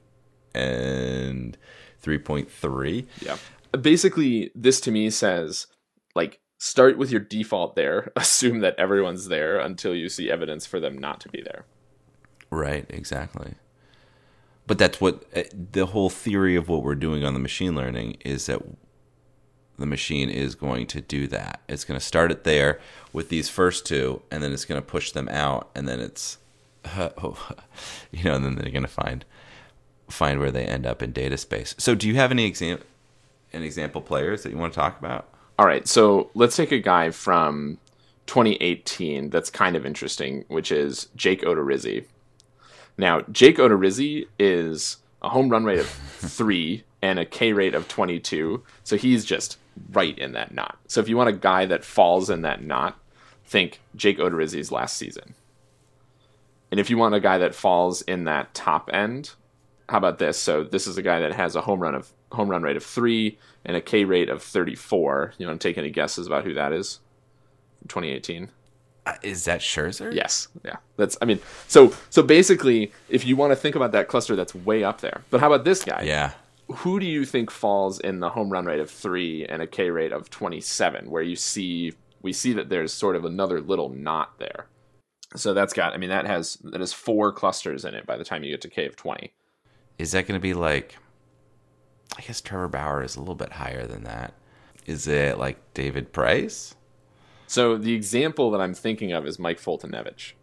and 0.53 1.57
3.3 2.03 3.05
yeah 3.21 3.37
basically 3.81 4.51
this 4.55 4.79
to 4.81 4.91
me 4.91 5.09
says 5.09 5.67
like 6.15 6.39
start 6.57 6.97
with 6.97 7.11
your 7.11 7.21
default 7.21 7.75
there, 7.75 8.11
assume 8.15 8.59
that 8.59 8.75
everyone's 8.77 9.27
there 9.27 9.59
until 9.59 9.95
you 9.95 10.09
see 10.09 10.31
evidence 10.31 10.65
for 10.65 10.79
them 10.79 10.97
not 10.97 11.19
to 11.21 11.29
be 11.29 11.41
there. 11.41 11.65
Right, 12.49 12.85
exactly. 12.89 13.55
But 14.67 14.79
that's 14.79 14.99
what 14.99 15.25
uh, 15.35 15.43
the 15.53 15.87
whole 15.87 16.09
theory 16.09 16.55
of 16.55 16.67
what 16.67 16.83
we're 16.83 16.95
doing 16.95 17.23
on 17.23 17.33
the 17.33 17.39
machine 17.39 17.75
learning 17.75 18.17
is 18.25 18.47
that 18.47 18.61
the 19.77 19.86
machine 19.86 20.29
is 20.29 20.55
going 20.55 20.88
to 20.88 21.01
do 21.01 21.27
that. 21.27 21.60
It's 21.67 21.84
going 21.84 22.00
to 22.00 22.05
start 22.05 22.32
it 22.32 22.44
there 22.44 22.79
with 23.12 23.29
these 23.29 23.50
first 23.50 23.86
two, 23.86 24.22
and 24.32 24.41
then 24.41 24.53
it's 24.53 24.65
going 24.65 24.82
to 24.82 24.86
push 24.86 25.12
them 25.12 25.27
out, 25.29 25.70
and 25.75 25.88
then 25.88 26.00
it's, 26.00 26.38
uh, 26.86 27.10
oh, 27.17 27.38
you 28.12 28.24
know, 28.24 28.36
and 28.36 28.46
then 28.46 28.55
they're 28.55 28.72
going 28.72 28.82
to 28.84 28.88
find 28.88 29.25
find 30.08 30.39
where 30.39 30.51
they 30.51 30.65
end 30.65 30.86
up 30.86 31.01
in 31.01 31.12
data 31.12 31.38
space. 31.38 31.74
So, 31.77 31.96
do 31.96 32.08
you 32.08 32.15
have 32.15 32.32
any 32.32 32.46
example, 32.46 32.86
an 33.53 33.63
example 33.63 34.01
players 34.01 34.44
that 34.44 34.51
you 34.51 34.58
want 34.58 34.74
to 34.74 34.79
talk 34.79 35.00
about? 35.00 35.27
All 35.58 35.65
right, 35.65 35.88
so 35.88 36.29
let's 36.34 36.55
take 36.55 36.72
a 36.72 36.79
guy 36.79 37.12
from 37.12 37.77
2018 38.27 39.29
that's 39.29 39.50
kind 39.50 39.75
of 39.75 39.86
interesting, 39.86 40.46
which 40.48 40.72
is 40.72 41.08
Jake 41.15 41.41
Odorizzi. 41.41 42.05
Now, 42.98 43.22
Jake 43.32 43.58
Odorizzi 43.58 44.27
is 44.38 44.98
a 45.22 45.29
home 45.29 45.50
run 45.50 45.63
rate 45.63 45.79
of 45.79 45.88
three 45.89 46.84
and 47.05 47.19
a 47.19 47.25
K 47.25 47.53
rate 47.53 47.75
of 47.75 47.88
22, 47.88 48.63
so 48.83 48.97
he's 48.97 49.24
just 49.24 49.59
right 49.91 50.17
in 50.17 50.31
that 50.31 50.51
knot. 50.51 50.79
So 50.88 51.01
if 51.01 51.07
you 51.07 51.15
want 51.15 51.29
a 51.29 51.33
guy 51.33 51.67
that 51.67 51.83
falls 51.83 52.31
in 52.31 52.41
that 52.41 52.63
knot, 52.63 52.97
think 53.45 53.79
Jake 53.95 54.17
Odorizzi's 54.17 54.71
last 54.71 54.97
season. 54.97 55.35
And 56.71 56.79
if 56.79 56.89
you 56.89 56.97
want 56.97 57.13
a 57.13 57.19
guy 57.19 57.38
that 57.38 57.53
falls 57.53 58.01
in 58.01 58.24
that 58.24 58.55
top 58.55 58.89
end, 58.91 59.33
how 59.88 60.00
about 60.00 60.17
this? 60.17 60.39
So 60.39 60.63
this 60.63 60.88
is 60.88 60.97
a 60.97 61.03
guy 61.03 61.19
that 61.19 61.33
has 61.33 61.55
a 61.55 61.62
home 61.62 61.79
run 61.79 61.93
of 61.93 62.12
home 62.31 62.50
run 62.50 62.63
rate 62.63 62.75
of 62.75 62.83
three 62.83 63.38
and 63.63 63.77
a 63.77 63.81
K 63.81 64.03
rate 64.03 64.29
of 64.29 64.41
34. 64.41 65.33
You 65.38 65.45
want 65.45 65.62
to 65.62 65.67
take 65.67 65.77
any 65.77 65.91
guesses 65.91 66.25
about 66.25 66.43
who 66.43 66.55
that 66.55 66.74
is? 66.74 67.01
2018. 67.88 68.50
Uh, 69.05 69.13
is 69.21 69.45
that 69.45 69.59
Scherzer? 69.59 70.12
Yes. 70.12 70.47
Yeah. 70.63 70.77
That's. 70.97 71.15
I 71.21 71.25
mean, 71.25 71.39
so 71.67 71.93
so 72.09 72.24
basically, 72.24 72.91
if 73.09 73.27
you 73.27 73.35
want 73.35 73.51
to 73.51 73.55
think 73.55 73.75
about 73.75 73.91
that 73.91 74.07
cluster, 74.07 74.35
that's 74.35 74.55
way 74.55 74.83
up 74.83 75.01
there. 75.01 75.21
But 75.29 75.39
how 75.39 75.53
about 75.53 75.65
this 75.65 75.83
guy? 75.83 76.01
Yeah. 76.01 76.31
Who 76.67 77.00
do 77.00 77.05
you 77.05 77.25
think 77.25 77.51
falls 77.51 78.00
in 78.00 78.19
the 78.19 78.29
home 78.29 78.50
run 78.50 78.65
rate 78.65 78.79
of 78.79 78.89
three 78.89 79.45
and 79.45 79.62
a 79.62 79.67
K 79.67 79.89
rate 79.89 80.12
of 80.12 80.29
27, 80.29 81.10
where 81.10 81.24
you 81.24 81.36
see 81.36 81.93
we 82.22 82.34
see 82.34 82.53
that 82.53 82.69
there's 82.69 82.91
sort 82.91 83.15
of 83.15 83.24
another 83.24 83.62
little 83.62 83.89
knot 83.89 84.39
there. 84.39 84.65
So 85.36 85.53
that's 85.53 85.74
got. 85.74 85.93
I 85.93 85.98
mean, 85.98 86.10
that 86.10 86.25
has 86.25 86.55
that 86.63 86.79
has 86.79 86.91
four 86.91 87.31
clusters 87.31 87.86
in 87.86 87.93
it 87.93 88.05
by 88.07 88.17
the 88.17 88.24
time 88.24 88.43
you 88.43 88.51
get 88.51 88.62
to 88.62 88.69
K 88.69 88.86
of 88.86 88.95
20. 88.95 89.31
Is 90.00 90.12
that 90.12 90.27
going 90.27 90.39
to 90.39 90.41
be 90.41 90.53
like 90.53 90.98
I 92.17 92.22
guess 92.22 92.41
Trevor 92.41 92.67
Bauer 92.67 93.03
is 93.03 93.15
a 93.15 93.19
little 93.19 93.36
bit 93.36 93.53
higher 93.53 93.86
than 93.86 94.03
that. 94.03 94.34
Is 94.86 95.07
it 95.07 95.38
like 95.38 95.57
David 95.74 96.13
Price? 96.13 96.75
So 97.48 97.77
the 97.77 97.93
example 97.93 98.51
that 98.51 98.62
I'm 98.62 98.74
thinking 98.74 99.12
of 99.12 99.25
is 99.25 99.38
Mike 99.38 99.60
Foltynewicz. 99.60 100.34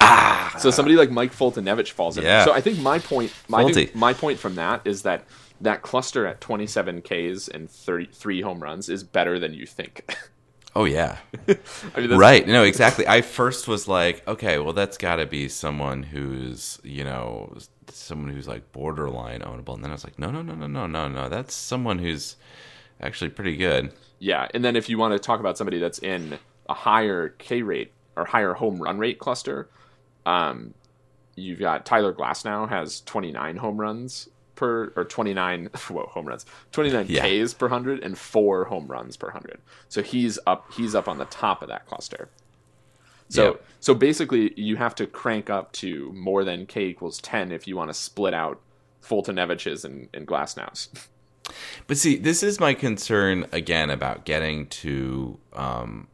Ah, 0.00 0.54
so 0.58 0.70
somebody 0.70 0.96
like 0.96 1.10
Mike 1.10 1.32
Foltynewicz 1.32 1.90
falls 1.90 2.16
in. 2.18 2.24
Yeah. 2.24 2.44
So 2.44 2.52
I 2.52 2.60
think 2.60 2.78
my 2.78 2.98
point, 2.98 3.32
my, 3.48 3.70
think 3.70 3.94
my 3.94 4.12
point 4.12 4.38
from 4.38 4.54
that 4.54 4.82
is 4.84 5.02
that 5.02 5.24
that 5.60 5.82
cluster 5.82 6.26
at 6.26 6.40
27 6.40 7.02
Ks 7.02 7.48
and 7.48 7.68
33 7.68 8.42
home 8.42 8.62
runs 8.62 8.88
is 8.88 9.02
better 9.02 9.38
than 9.38 9.54
you 9.54 9.66
think. 9.66 10.14
Oh 10.76 10.84
yeah, 10.84 11.16
I 11.96 12.00
mean, 12.00 12.16
right. 12.16 12.46
No, 12.46 12.62
exactly. 12.62 13.04
I 13.04 13.22
first 13.22 13.66
was 13.66 13.88
like, 13.88 14.24
okay, 14.28 14.58
well, 14.58 14.72
that's 14.72 14.96
got 14.96 15.16
to 15.16 15.26
be 15.26 15.48
someone 15.48 16.04
who's 16.04 16.78
you 16.84 17.02
know 17.02 17.56
someone 17.88 18.32
who's 18.32 18.46
like 18.46 18.70
borderline 18.70 19.40
ownable, 19.40 19.74
and 19.74 19.82
then 19.82 19.90
I 19.90 19.94
was 19.94 20.04
like, 20.04 20.20
no, 20.20 20.30
no, 20.30 20.40
no, 20.40 20.54
no, 20.54 20.66
no, 20.68 20.86
no, 20.86 21.08
no. 21.08 21.28
That's 21.28 21.54
someone 21.54 21.98
who's 21.98 22.36
actually 23.00 23.30
pretty 23.30 23.56
good. 23.56 23.92
Yeah, 24.20 24.46
and 24.54 24.64
then 24.64 24.76
if 24.76 24.88
you 24.88 24.98
want 24.98 25.14
to 25.14 25.18
talk 25.18 25.40
about 25.40 25.58
somebody 25.58 25.78
that's 25.78 25.98
in 25.98 26.38
a 26.68 26.74
higher 26.74 27.30
K 27.30 27.62
rate 27.62 27.92
or 28.14 28.24
higher 28.26 28.52
home 28.54 28.80
run 28.80 28.98
rate 28.98 29.18
cluster, 29.18 29.68
um, 30.28 30.74
you've 31.36 31.58
got 31.58 31.86
Tyler 31.86 32.12
Glasnow 32.12 32.68
has 32.68 33.00
29 33.02 33.56
home 33.56 33.78
runs 33.78 34.28
per 34.54 34.92
or 34.94 35.04
29 35.04 35.70
whoa 35.88 36.06
home 36.12 36.26
runs 36.26 36.44
29 36.72 37.06
yeah. 37.08 37.44
Ks 37.44 37.54
per 37.54 37.66
100 37.66 38.02
and 38.02 38.18
4 38.18 38.64
home 38.64 38.86
runs 38.86 39.16
per 39.16 39.28
100. 39.28 39.58
So 39.88 40.02
he's 40.02 40.38
up 40.46 40.70
he's 40.74 40.94
up 40.94 41.08
on 41.08 41.18
the 41.18 41.24
top 41.26 41.62
of 41.62 41.68
that 41.68 41.86
cluster. 41.86 42.28
So 43.30 43.58
so 43.80 43.94
basically 43.94 44.52
you 44.60 44.76
have 44.76 44.94
to 44.96 45.06
crank 45.06 45.48
up 45.48 45.72
to 45.72 46.12
more 46.12 46.44
than 46.44 46.66
K 46.66 46.86
equals 46.86 47.18
10 47.20 47.52
if 47.52 47.66
you 47.66 47.76
want 47.76 47.88
to 47.88 47.94
split 47.94 48.34
out 48.34 48.60
Foltynewicz's 49.02 49.84
and, 49.84 50.08
and 50.12 50.26
Glasnow's. 50.26 50.88
But 51.86 51.96
see, 51.96 52.18
this 52.18 52.42
is 52.42 52.60
my 52.60 52.74
concern 52.74 53.46
again 53.52 53.88
about 53.88 54.26
getting 54.26 54.66
to 54.66 55.38
um, 55.54 56.08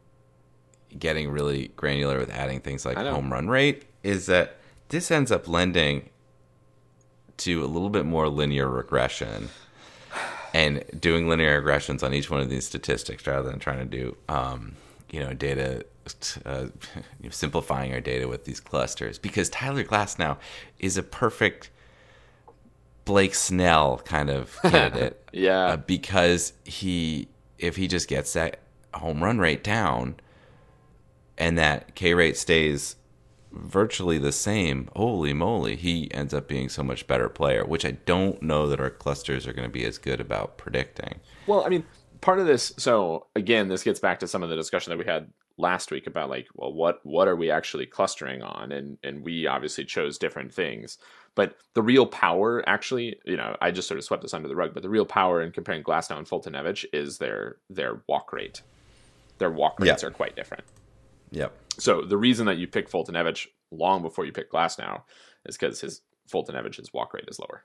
getting 0.97 1.29
really 1.29 1.73
granular 1.75 2.17
with 2.17 2.29
adding 2.29 2.61
things 2.61 2.85
like 2.85 2.95
home 2.95 3.33
run 3.33 3.49
rate 3.49 3.83
is 4.05 4.27
that 4.27 4.57
this 4.89 5.09
ends 5.09 5.31
up 5.31 5.47
lending 5.47 6.09
to 7.37 7.65
a 7.65 7.67
little 7.67 7.89
bit 7.89 8.05
more 8.05 8.29
linear 8.29 8.69
regression 8.69 9.49
and 10.53 10.83
doing 10.97 11.27
linear 11.27 11.61
regressions 11.61 12.03
on 12.03 12.13
each 12.13 12.29
one 12.29 12.39
of 12.39 12.49
these 12.49 12.65
statistics 12.65 13.25
rather 13.25 13.49
than 13.49 13.59
trying 13.59 13.79
to 13.79 13.85
do 13.85 14.15
um, 14.29 14.75
you 15.11 15.19
know 15.19 15.33
data 15.33 15.83
uh, 16.45 16.67
simplifying 17.31 17.91
our 17.93 17.99
data 17.99 18.27
with 18.27 18.45
these 18.45 18.59
clusters 18.59 19.17
because 19.17 19.49
Tyler 19.49 19.83
Glasnow 19.83 20.37
is 20.79 20.97
a 20.97 21.03
perfect 21.03 21.71
Blake 23.05 23.33
Snell 23.33 24.01
kind 24.05 24.29
of 24.29 24.55
candidate. 24.61 25.19
yeah, 25.33 25.65
uh, 25.65 25.77
because 25.77 26.53
he 26.63 27.27
if 27.57 27.75
he 27.75 27.87
just 27.87 28.07
gets 28.07 28.33
that 28.33 28.59
home 28.93 29.23
run 29.23 29.39
rate 29.39 29.63
down 29.63 30.15
and 31.39 31.57
that 31.57 31.95
K 31.95 32.13
rate 32.13 32.37
stays 32.37 32.95
virtually 33.55 34.17
the 34.17 34.31
same, 34.31 34.89
holy 34.95 35.33
moly, 35.33 35.75
he 35.75 36.13
ends 36.13 36.33
up 36.33 36.47
being 36.47 36.69
so 36.69 36.83
much 36.83 37.07
better 37.07 37.29
player, 37.29 37.65
which 37.65 37.85
I 37.85 37.91
don't 37.91 38.41
know 38.41 38.67
that 38.67 38.79
our 38.79 38.89
clusters 38.89 39.47
are 39.47 39.53
going 39.53 39.67
to 39.67 39.73
be 39.73 39.85
as 39.85 39.97
good 39.97 40.19
about 40.19 40.57
predicting. 40.57 41.19
Well, 41.47 41.65
I 41.65 41.69
mean, 41.69 41.85
part 42.21 42.39
of 42.39 42.47
this 42.47 42.73
so 42.77 43.27
again, 43.35 43.67
this 43.67 43.83
gets 43.83 43.99
back 43.99 44.19
to 44.19 44.27
some 44.27 44.43
of 44.43 44.49
the 44.49 44.55
discussion 44.55 44.91
that 44.91 44.97
we 44.97 45.05
had 45.05 45.31
last 45.57 45.91
week 45.91 46.07
about 46.07 46.29
like, 46.29 46.47
well, 46.55 46.73
what 46.73 46.99
what 47.03 47.27
are 47.27 47.35
we 47.35 47.49
actually 47.49 47.85
clustering 47.85 48.41
on? 48.41 48.71
And 48.71 48.97
and 49.03 49.23
we 49.23 49.47
obviously 49.47 49.85
chose 49.85 50.17
different 50.17 50.53
things. 50.53 50.97
But 51.35 51.57
the 51.73 51.81
real 51.81 52.05
power 52.05 52.67
actually, 52.67 53.17
you 53.25 53.37
know, 53.37 53.57
I 53.61 53.71
just 53.71 53.87
sort 53.87 53.97
of 53.97 54.05
swept 54.05 54.23
this 54.23 54.33
under 54.33 54.47
the 54.47 54.55
rug, 54.55 54.73
but 54.73 54.83
the 54.83 54.89
real 54.89 55.05
power 55.05 55.41
in 55.41 55.51
comparing 55.51 55.83
Glasnow 55.83 56.17
and 56.17 56.27
Foltynewicz 56.27 56.85
is 56.93 57.17
their 57.17 57.57
their 57.69 58.01
walk 58.07 58.33
rate. 58.33 58.61
Their 59.37 59.51
walk 59.51 59.79
rates 59.79 60.03
are 60.03 60.11
quite 60.11 60.35
different. 60.35 60.63
Yep. 61.31 61.53
So 61.77 62.01
the 62.01 62.17
reason 62.17 62.45
that 62.45 62.57
you 62.57 62.67
pick 62.67 62.89
Foltynewicz 62.89 63.47
long 63.71 64.01
before 64.01 64.25
you 64.25 64.31
pick 64.31 64.51
Glasnow 64.51 65.01
is 65.45 65.57
because 65.57 65.81
his 65.81 66.01
Foltynewicz's 66.31 66.93
walk 66.93 67.13
rate 67.13 67.25
is 67.27 67.39
lower. 67.39 67.63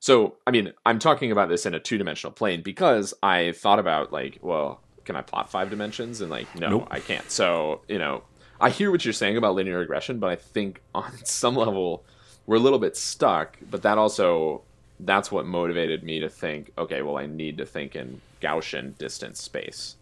So, 0.00 0.36
I 0.46 0.50
mean, 0.50 0.72
I'm 0.84 0.98
talking 0.98 1.30
about 1.30 1.48
this 1.48 1.64
in 1.64 1.74
a 1.74 1.80
two 1.80 1.96
dimensional 1.96 2.32
plane 2.32 2.62
because 2.62 3.14
I 3.22 3.52
thought 3.52 3.78
about 3.78 4.12
like, 4.12 4.40
well, 4.42 4.80
can 5.04 5.14
I 5.14 5.22
plot 5.22 5.50
five 5.50 5.70
dimensions? 5.70 6.20
And 6.20 6.30
like, 6.30 6.52
no, 6.58 6.70
nope. 6.70 6.88
I 6.90 6.98
can't. 6.98 7.30
So, 7.30 7.82
you 7.88 7.98
know, 7.98 8.24
I 8.60 8.70
hear 8.70 8.90
what 8.90 9.04
you're 9.04 9.12
saying 9.12 9.36
about 9.36 9.54
linear 9.54 9.78
regression, 9.78 10.18
but 10.18 10.30
I 10.30 10.36
think 10.36 10.82
on 10.94 11.12
some 11.24 11.54
level 11.54 12.04
we're 12.46 12.56
a 12.56 12.60
little 12.60 12.80
bit 12.80 12.96
stuck. 12.96 13.58
But 13.70 13.82
that 13.82 13.96
also 13.96 14.62
that's 14.98 15.30
what 15.30 15.46
motivated 15.46 16.02
me 16.02 16.20
to 16.20 16.28
think, 16.28 16.72
okay, 16.76 17.02
well, 17.02 17.16
I 17.16 17.26
need 17.26 17.58
to 17.58 17.66
think 17.66 17.96
in 17.96 18.20
Gaussian 18.40 18.96
distance 18.98 19.40
space. 19.40 19.96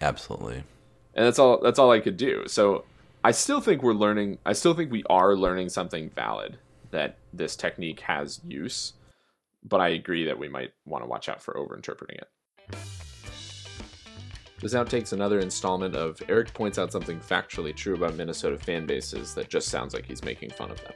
Absolutely. 0.00 0.64
And 1.18 1.26
that's 1.26 1.38
all. 1.38 1.60
That's 1.60 1.78
all 1.78 1.90
I 1.90 2.00
could 2.00 2.16
do. 2.16 2.44
So 2.46 2.84
I 3.22 3.32
still 3.32 3.60
think 3.60 3.82
we're 3.82 3.92
learning. 3.92 4.38
I 4.46 4.54
still 4.54 4.72
think 4.72 4.90
we 4.90 5.02
are 5.10 5.36
learning 5.36 5.68
something 5.68 6.08
valid 6.08 6.56
that 6.92 7.18
this 7.34 7.56
technique 7.56 8.00
has 8.00 8.40
use 8.48 8.94
but 9.64 9.80
I 9.80 9.88
agree 9.88 10.24
that 10.24 10.38
we 10.38 10.48
might 10.48 10.72
want 10.86 11.04
to 11.04 11.08
watch 11.08 11.28
out 11.28 11.42
for 11.42 11.54
overinterpreting 11.54 12.18
it. 12.18 12.28
This 14.60 14.74
outtakes 14.74 15.12
another 15.12 15.38
installment 15.38 15.94
of 15.94 16.20
Eric 16.28 16.52
points 16.52 16.78
out 16.78 16.90
something 16.90 17.20
factually 17.20 17.74
true 17.74 17.94
about 17.94 18.16
Minnesota 18.16 18.58
fan 18.58 18.86
bases 18.86 19.34
that 19.34 19.48
just 19.48 19.68
sounds 19.68 19.94
like 19.94 20.04
he's 20.04 20.24
making 20.24 20.50
fun 20.50 20.70
of 20.70 20.82
them. 20.82 20.94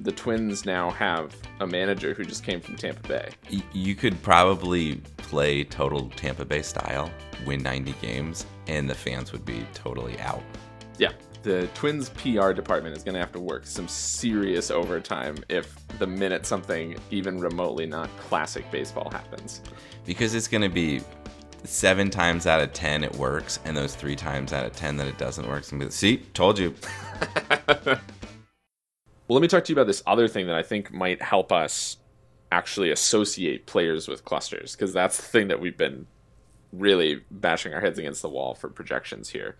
The 0.00 0.12
Twins 0.12 0.66
now 0.66 0.90
have 0.90 1.34
a 1.60 1.66
manager 1.66 2.12
who 2.12 2.24
just 2.24 2.44
came 2.44 2.60
from 2.60 2.76
Tampa 2.76 3.08
Bay. 3.08 3.30
You 3.72 3.94
could 3.94 4.20
probably 4.22 4.96
play 5.16 5.64
total 5.64 6.10
Tampa 6.10 6.44
Bay 6.44 6.60
style, 6.60 7.10
win 7.46 7.62
90 7.62 7.94
games, 8.02 8.44
and 8.66 8.88
the 8.88 8.94
fans 8.94 9.32
would 9.32 9.44
be 9.44 9.66
totally 9.74 10.18
out. 10.20 10.42
Yeah, 10.98 11.12
the 11.44 11.68
Twins 11.74 12.08
PR 12.08 12.52
department 12.52 12.96
is 12.96 13.04
going 13.04 13.14
to 13.14 13.20
have 13.20 13.32
to 13.32 13.40
work 13.40 13.66
some 13.66 13.86
serious 13.86 14.70
overtime 14.70 15.36
if 15.48 15.76
the 15.98 16.06
minute 16.06 16.46
something 16.46 16.96
even 17.10 17.38
remotely 17.38 17.86
not 17.86 18.08
classic 18.18 18.68
baseball 18.70 19.10
happens. 19.10 19.60
Because 20.06 20.34
it's 20.34 20.48
going 20.48 20.62
to 20.62 20.68
be 20.68 21.02
seven 21.64 22.10
times 22.10 22.46
out 22.46 22.60
of 22.60 22.72
ten 22.72 23.04
it 23.04 23.14
works, 23.16 23.60
and 23.64 23.76
those 23.76 23.94
three 23.94 24.16
times 24.16 24.52
out 24.52 24.64
of 24.64 24.72
ten 24.74 24.96
that 24.96 25.06
it 25.06 25.18
doesn't 25.18 25.46
work, 25.46 25.68
be, 25.70 25.90
see, 25.90 26.18
told 26.32 26.58
you. 26.58 26.74
well, 27.66 27.98
let 29.28 29.42
me 29.42 29.48
talk 29.48 29.64
to 29.64 29.72
you 29.72 29.74
about 29.74 29.86
this 29.86 30.02
other 30.06 30.28
thing 30.28 30.46
that 30.46 30.56
I 30.56 30.62
think 30.62 30.92
might 30.92 31.20
help 31.20 31.52
us 31.52 31.98
actually 32.52 32.90
associate 32.90 33.66
players 33.66 34.08
with 34.08 34.24
clusters, 34.24 34.74
because 34.74 34.92
that's 34.92 35.16
the 35.16 35.24
thing 35.24 35.48
that 35.48 35.60
we've 35.60 35.76
been 35.76 36.06
really 36.78 37.22
bashing 37.30 37.74
our 37.74 37.80
heads 37.80 37.98
against 37.98 38.22
the 38.22 38.28
wall 38.28 38.54
for 38.54 38.68
projections 38.68 39.28
here 39.28 39.56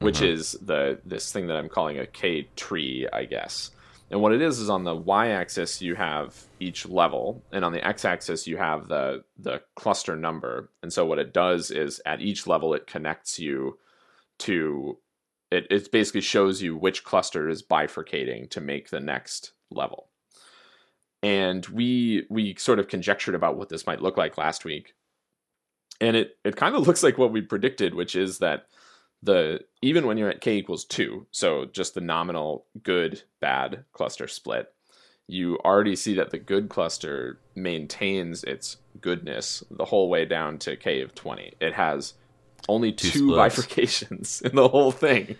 which 0.00 0.16
mm-hmm. 0.16 0.26
is 0.26 0.52
the 0.62 1.00
this 1.04 1.32
thing 1.32 1.46
that 1.48 1.56
I'm 1.56 1.68
calling 1.68 1.98
a 1.98 2.06
K 2.06 2.48
tree, 2.56 3.08
I 3.12 3.24
guess. 3.24 3.70
And 4.10 4.22
what 4.22 4.32
it 4.32 4.40
is 4.40 4.58
is 4.58 4.70
on 4.70 4.84
the 4.84 4.96
y-axis 4.96 5.82
you 5.82 5.94
have 5.94 6.44
each 6.60 6.86
level, 6.88 7.42
and 7.52 7.64
on 7.64 7.72
the 7.72 7.86
x-axis 7.86 8.46
you 8.46 8.56
have 8.56 8.88
the 8.88 9.24
the 9.38 9.62
cluster 9.74 10.16
number. 10.16 10.70
And 10.82 10.92
so 10.92 11.04
what 11.04 11.18
it 11.18 11.32
does 11.32 11.70
is 11.70 12.00
at 12.06 12.22
each 12.22 12.46
level 12.46 12.74
it 12.74 12.86
connects 12.86 13.38
you 13.38 13.78
to 14.40 14.98
it. 15.50 15.66
It 15.70 15.90
basically 15.90 16.22
shows 16.22 16.62
you 16.62 16.76
which 16.76 17.04
cluster 17.04 17.48
is 17.48 17.62
bifurcating 17.62 18.50
to 18.50 18.60
make 18.60 18.90
the 18.90 19.00
next 19.00 19.52
level. 19.70 20.08
And 21.22 21.66
we 21.66 22.26
we 22.30 22.54
sort 22.56 22.78
of 22.78 22.88
conjectured 22.88 23.34
about 23.34 23.56
what 23.56 23.68
this 23.68 23.86
might 23.86 24.00
look 24.00 24.16
like 24.16 24.38
last 24.38 24.64
week, 24.64 24.94
and 26.00 26.16
it 26.16 26.38
it 26.44 26.56
kind 26.56 26.74
of 26.74 26.82
looks 26.86 27.02
like 27.02 27.18
what 27.18 27.32
we 27.32 27.40
predicted, 27.40 27.94
which 27.94 28.16
is 28.16 28.38
that 28.38 28.66
the 29.22 29.60
even 29.82 30.06
when 30.06 30.16
you're 30.16 30.30
at 30.30 30.40
k 30.40 30.56
equals 30.56 30.84
2 30.84 31.26
so 31.32 31.64
just 31.64 31.94
the 31.94 32.00
nominal 32.00 32.66
good 32.84 33.20
bad 33.40 33.84
cluster 33.92 34.28
split 34.28 34.72
you 35.26 35.58
already 35.64 35.96
see 35.96 36.14
that 36.14 36.30
the 36.30 36.38
good 36.38 36.68
cluster 36.68 37.40
maintains 37.56 38.44
its 38.44 38.76
goodness 39.00 39.64
the 39.72 39.86
whole 39.86 40.08
way 40.08 40.24
down 40.24 40.56
to 40.56 40.76
k 40.76 41.00
of 41.00 41.16
20 41.16 41.52
it 41.58 41.72
has 41.72 42.14
only 42.68 42.92
two, 42.92 43.10
two 43.10 43.28
bifurcations 43.28 44.42
in 44.48 44.54
the 44.54 44.68
whole 44.68 44.92
thing. 44.92 45.36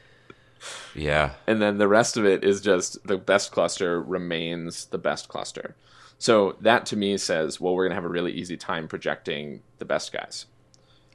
Yeah. 0.95 1.33
And 1.47 1.63
then 1.63 1.79
the 1.79 1.89
rest 1.89 2.17
of 2.17 2.25
it 2.25 2.43
is 2.43 2.61
just 2.61 3.07
the 3.07 3.17
best 3.17 3.53
cluster 3.53 4.03
remains 4.03 4.87
the 4.87 4.99
best 4.99 5.29
cluster 5.29 5.77
so 6.19 6.57
that 6.61 6.85
to 6.87 6.97
me 6.97 7.17
says 7.17 7.61
well 7.61 7.75
we're 7.75 7.85
going 7.85 7.91
to 7.91 7.95
have 7.95 8.05
a 8.05 8.09
really 8.09 8.33
easy 8.33 8.57
time 8.57 8.87
projecting 8.89 9.63
the 9.79 9.85
best 9.85 10.13
guys 10.13 10.47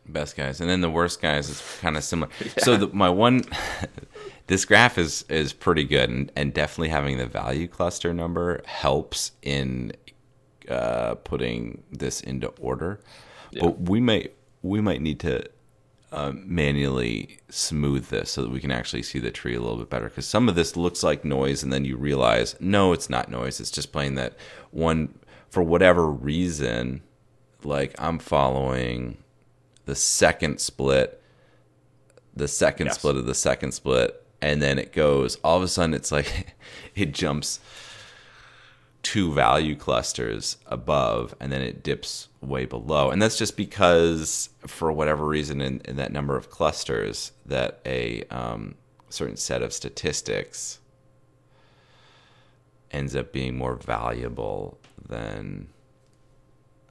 best 0.05 0.35
guys, 0.35 0.59
and 0.59 0.69
then 0.69 0.81
the 0.81 0.89
worst 0.89 1.21
guys 1.21 1.49
is 1.49 1.61
kind 1.79 1.97
of 1.97 2.03
similar. 2.03 2.29
Yeah. 2.43 2.63
So 2.63 2.77
the, 2.77 2.87
my 2.87 3.09
one, 3.09 3.43
this 4.47 4.65
graph 4.65 4.97
is 4.97 5.23
is 5.29 5.53
pretty 5.53 5.83
good, 5.83 6.09
and, 6.09 6.31
and 6.35 6.53
definitely 6.53 6.89
having 6.89 7.17
the 7.17 7.25
value 7.25 7.67
cluster 7.67 8.13
number 8.13 8.61
helps 8.65 9.31
in 9.41 9.93
uh, 10.69 11.15
putting 11.15 11.83
this 11.91 12.21
into 12.21 12.47
order. 12.59 12.99
Yeah. 13.51 13.61
But 13.63 13.81
we 13.81 13.99
might 13.99 14.35
we 14.61 14.81
might 14.81 15.01
need 15.01 15.19
to 15.21 15.45
uh, 16.13 16.31
manually 16.35 17.39
smooth 17.49 18.05
this 18.07 18.29
so 18.29 18.43
that 18.43 18.51
we 18.51 18.59
can 18.59 18.69
actually 18.69 19.01
see 19.01 19.17
the 19.17 19.31
tree 19.31 19.55
a 19.55 19.59
little 19.59 19.77
bit 19.77 19.89
better. 19.89 20.09
Because 20.09 20.27
some 20.27 20.47
of 20.47 20.53
this 20.53 20.77
looks 20.77 21.01
like 21.01 21.25
noise, 21.25 21.63
and 21.63 21.73
then 21.73 21.85
you 21.85 21.97
realize 21.97 22.55
no, 22.59 22.93
it's 22.93 23.09
not 23.09 23.31
noise. 23.31 23.59
It's 23.59 23.71
just 23.71 23.91
playing 23.91 24.15
that 24.15 24.35
one 24.69 25.17
for 25.49 25.63
whatever 25.63 26.07
reason. 26.07 27.01
Like 27.63 27.95
I'm 27.97 28.19
following 28.19 29.17
the 29.85 29.95
second 29.95 30.61
split, 30.61 31.19
the 32.35 32.47
second 32.47 32.87
yes. 32.87 32.95
split 32.95 33.15
of 33.15 33.25
the 33.25 33.33
second 33.33 33.71
split, 33.71 34.23
and 34.39 34.61
then 34.61 34.77
it 34.77 34.93
goes. 34.93 35.37
All 35.43 35.57
of 35.57 35.63
a 35.63 35.67
sudden, 35.67 35.95
it's 35.95 36.11
like 36.11 36.55
it 36.95 37.11
jumps 37.11 37.59
two 39.03 39.33
value 39.33 39.75
clusters 39.75 40.57
above, 40.65 41.35
and 41.39 41.51
then 41.51 41.61
it 41.61 41.83
dips 41.83 42.29
way 42.41 42.65
below. 42.65 43.11
And 43.11 43.21
that's 43.21 43.37
just 43.37 43.57
because, 43.57 44.49
for 44.65 44.91
whatever 44.91 45.25
reason, 45.25 45.61
in, 45.61 45.81
in 45.85 45.97
that 45.97 46.11
number 46.11 46.37
of 46.37 46.49
clusters, 46.49 47.33
that 47.45 47.79
a 47.85 48.23
um, 48.31 48.75
certain 49.09 49.37
set 49.37 49.61
of 49.61 49.73
statistics 49.73 50.79
ends 52.91 53.15
up 53.15 53.33
being 53.33 53.57
more 53.57 53.75
valuable 53.75 54.77
than 55.07 55.67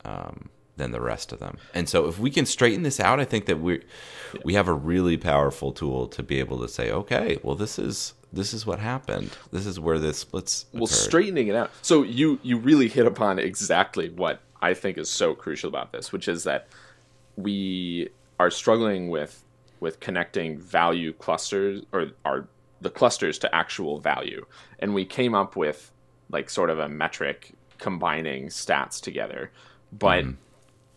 um, 0.04 0.50
than 0.76 0.90
the 0.90 1.00
rest 1.00 1.32
of 1.32 1.38
them. 1.38 1.58
And 1.74 1.88
so 1.88 2.08
if 2.08 2.18
we 2.18 2.30
can 2.30 2.44
straighten 2.44 2.82
this 2.82 2.98
out, 3.00 3.20
I 3.20 3.24
think 3.24 3.46
that 3.46 3.60
we 3.60 3.82
we 4.44 4.54
have 4.54 4.68
a 4.68 4.74
really 4.74 5.16
powerful 5.16 5.72
tool 5.72 6.08
to 6.08 6.22
be 6.22 6.38
able 6.38 6.60
to 6.60 6.68
say, 6.68 6.90
okay, 6.90 7.38
well 7.42 7.56
this 7.56 7.78
is 7.78 8.14
this 8.32 8.54
is 8.54 8.66
what 8.66 8.78
happened. 8.78 9.30
This 9.50 9.66
is 9.66 9.78
where 9.78 9.98
this 9.98 10.18
splits. 10.18 10.66
Well, 10.72 10.86
straightening 10.86 11.48
it 11.48 11.54
out. 11.54 11.70
So 11.82 12.02
you 12.02 12.38
you 12.42 12.58
really 12.58 12.88
hit 12.88 13.06
upon 13.06 13.38
exactly 13.38 14.08
what 14.08 14.40
I 14.60 14.74
think 14.74 14.98
is 14.98 15.10
so 15.10 15.34
crucial 15.34 15.68
about 15.68 15.92
this, 15.92 16.12
which 16.12 16.28
is 16.28 16.44
that 16.44 16.68
we 17.36 18.08
are 18.38 18.50
struggling 18.50 19.08
with 19.10 19.44
with 19.80 20.00
connecting 20.00 20.58
value 20.58 21.12
clusters 21.12 21.82
or 21.92 22.12
our 22.24 22.48
the 22.80 22.90
clusters 22.90 23.38
to 23.40 23.54
actual 23.54 23.98
value. 23.98 24.44
And 24.78 24.94
we 24.94 25.04
came 25.04 25.34
up 25.34 25.56
with 25.56 25.90
like 26.30 26.50
sort 26.50 26.70
of 26.70 26.78
a 26.78 26.88
metric 26.88 27.52
combining 27.78 28.46
stats 28.46 29.00
together. 29.00 29.50
But 29.92 30.24
mm 30.24 30.36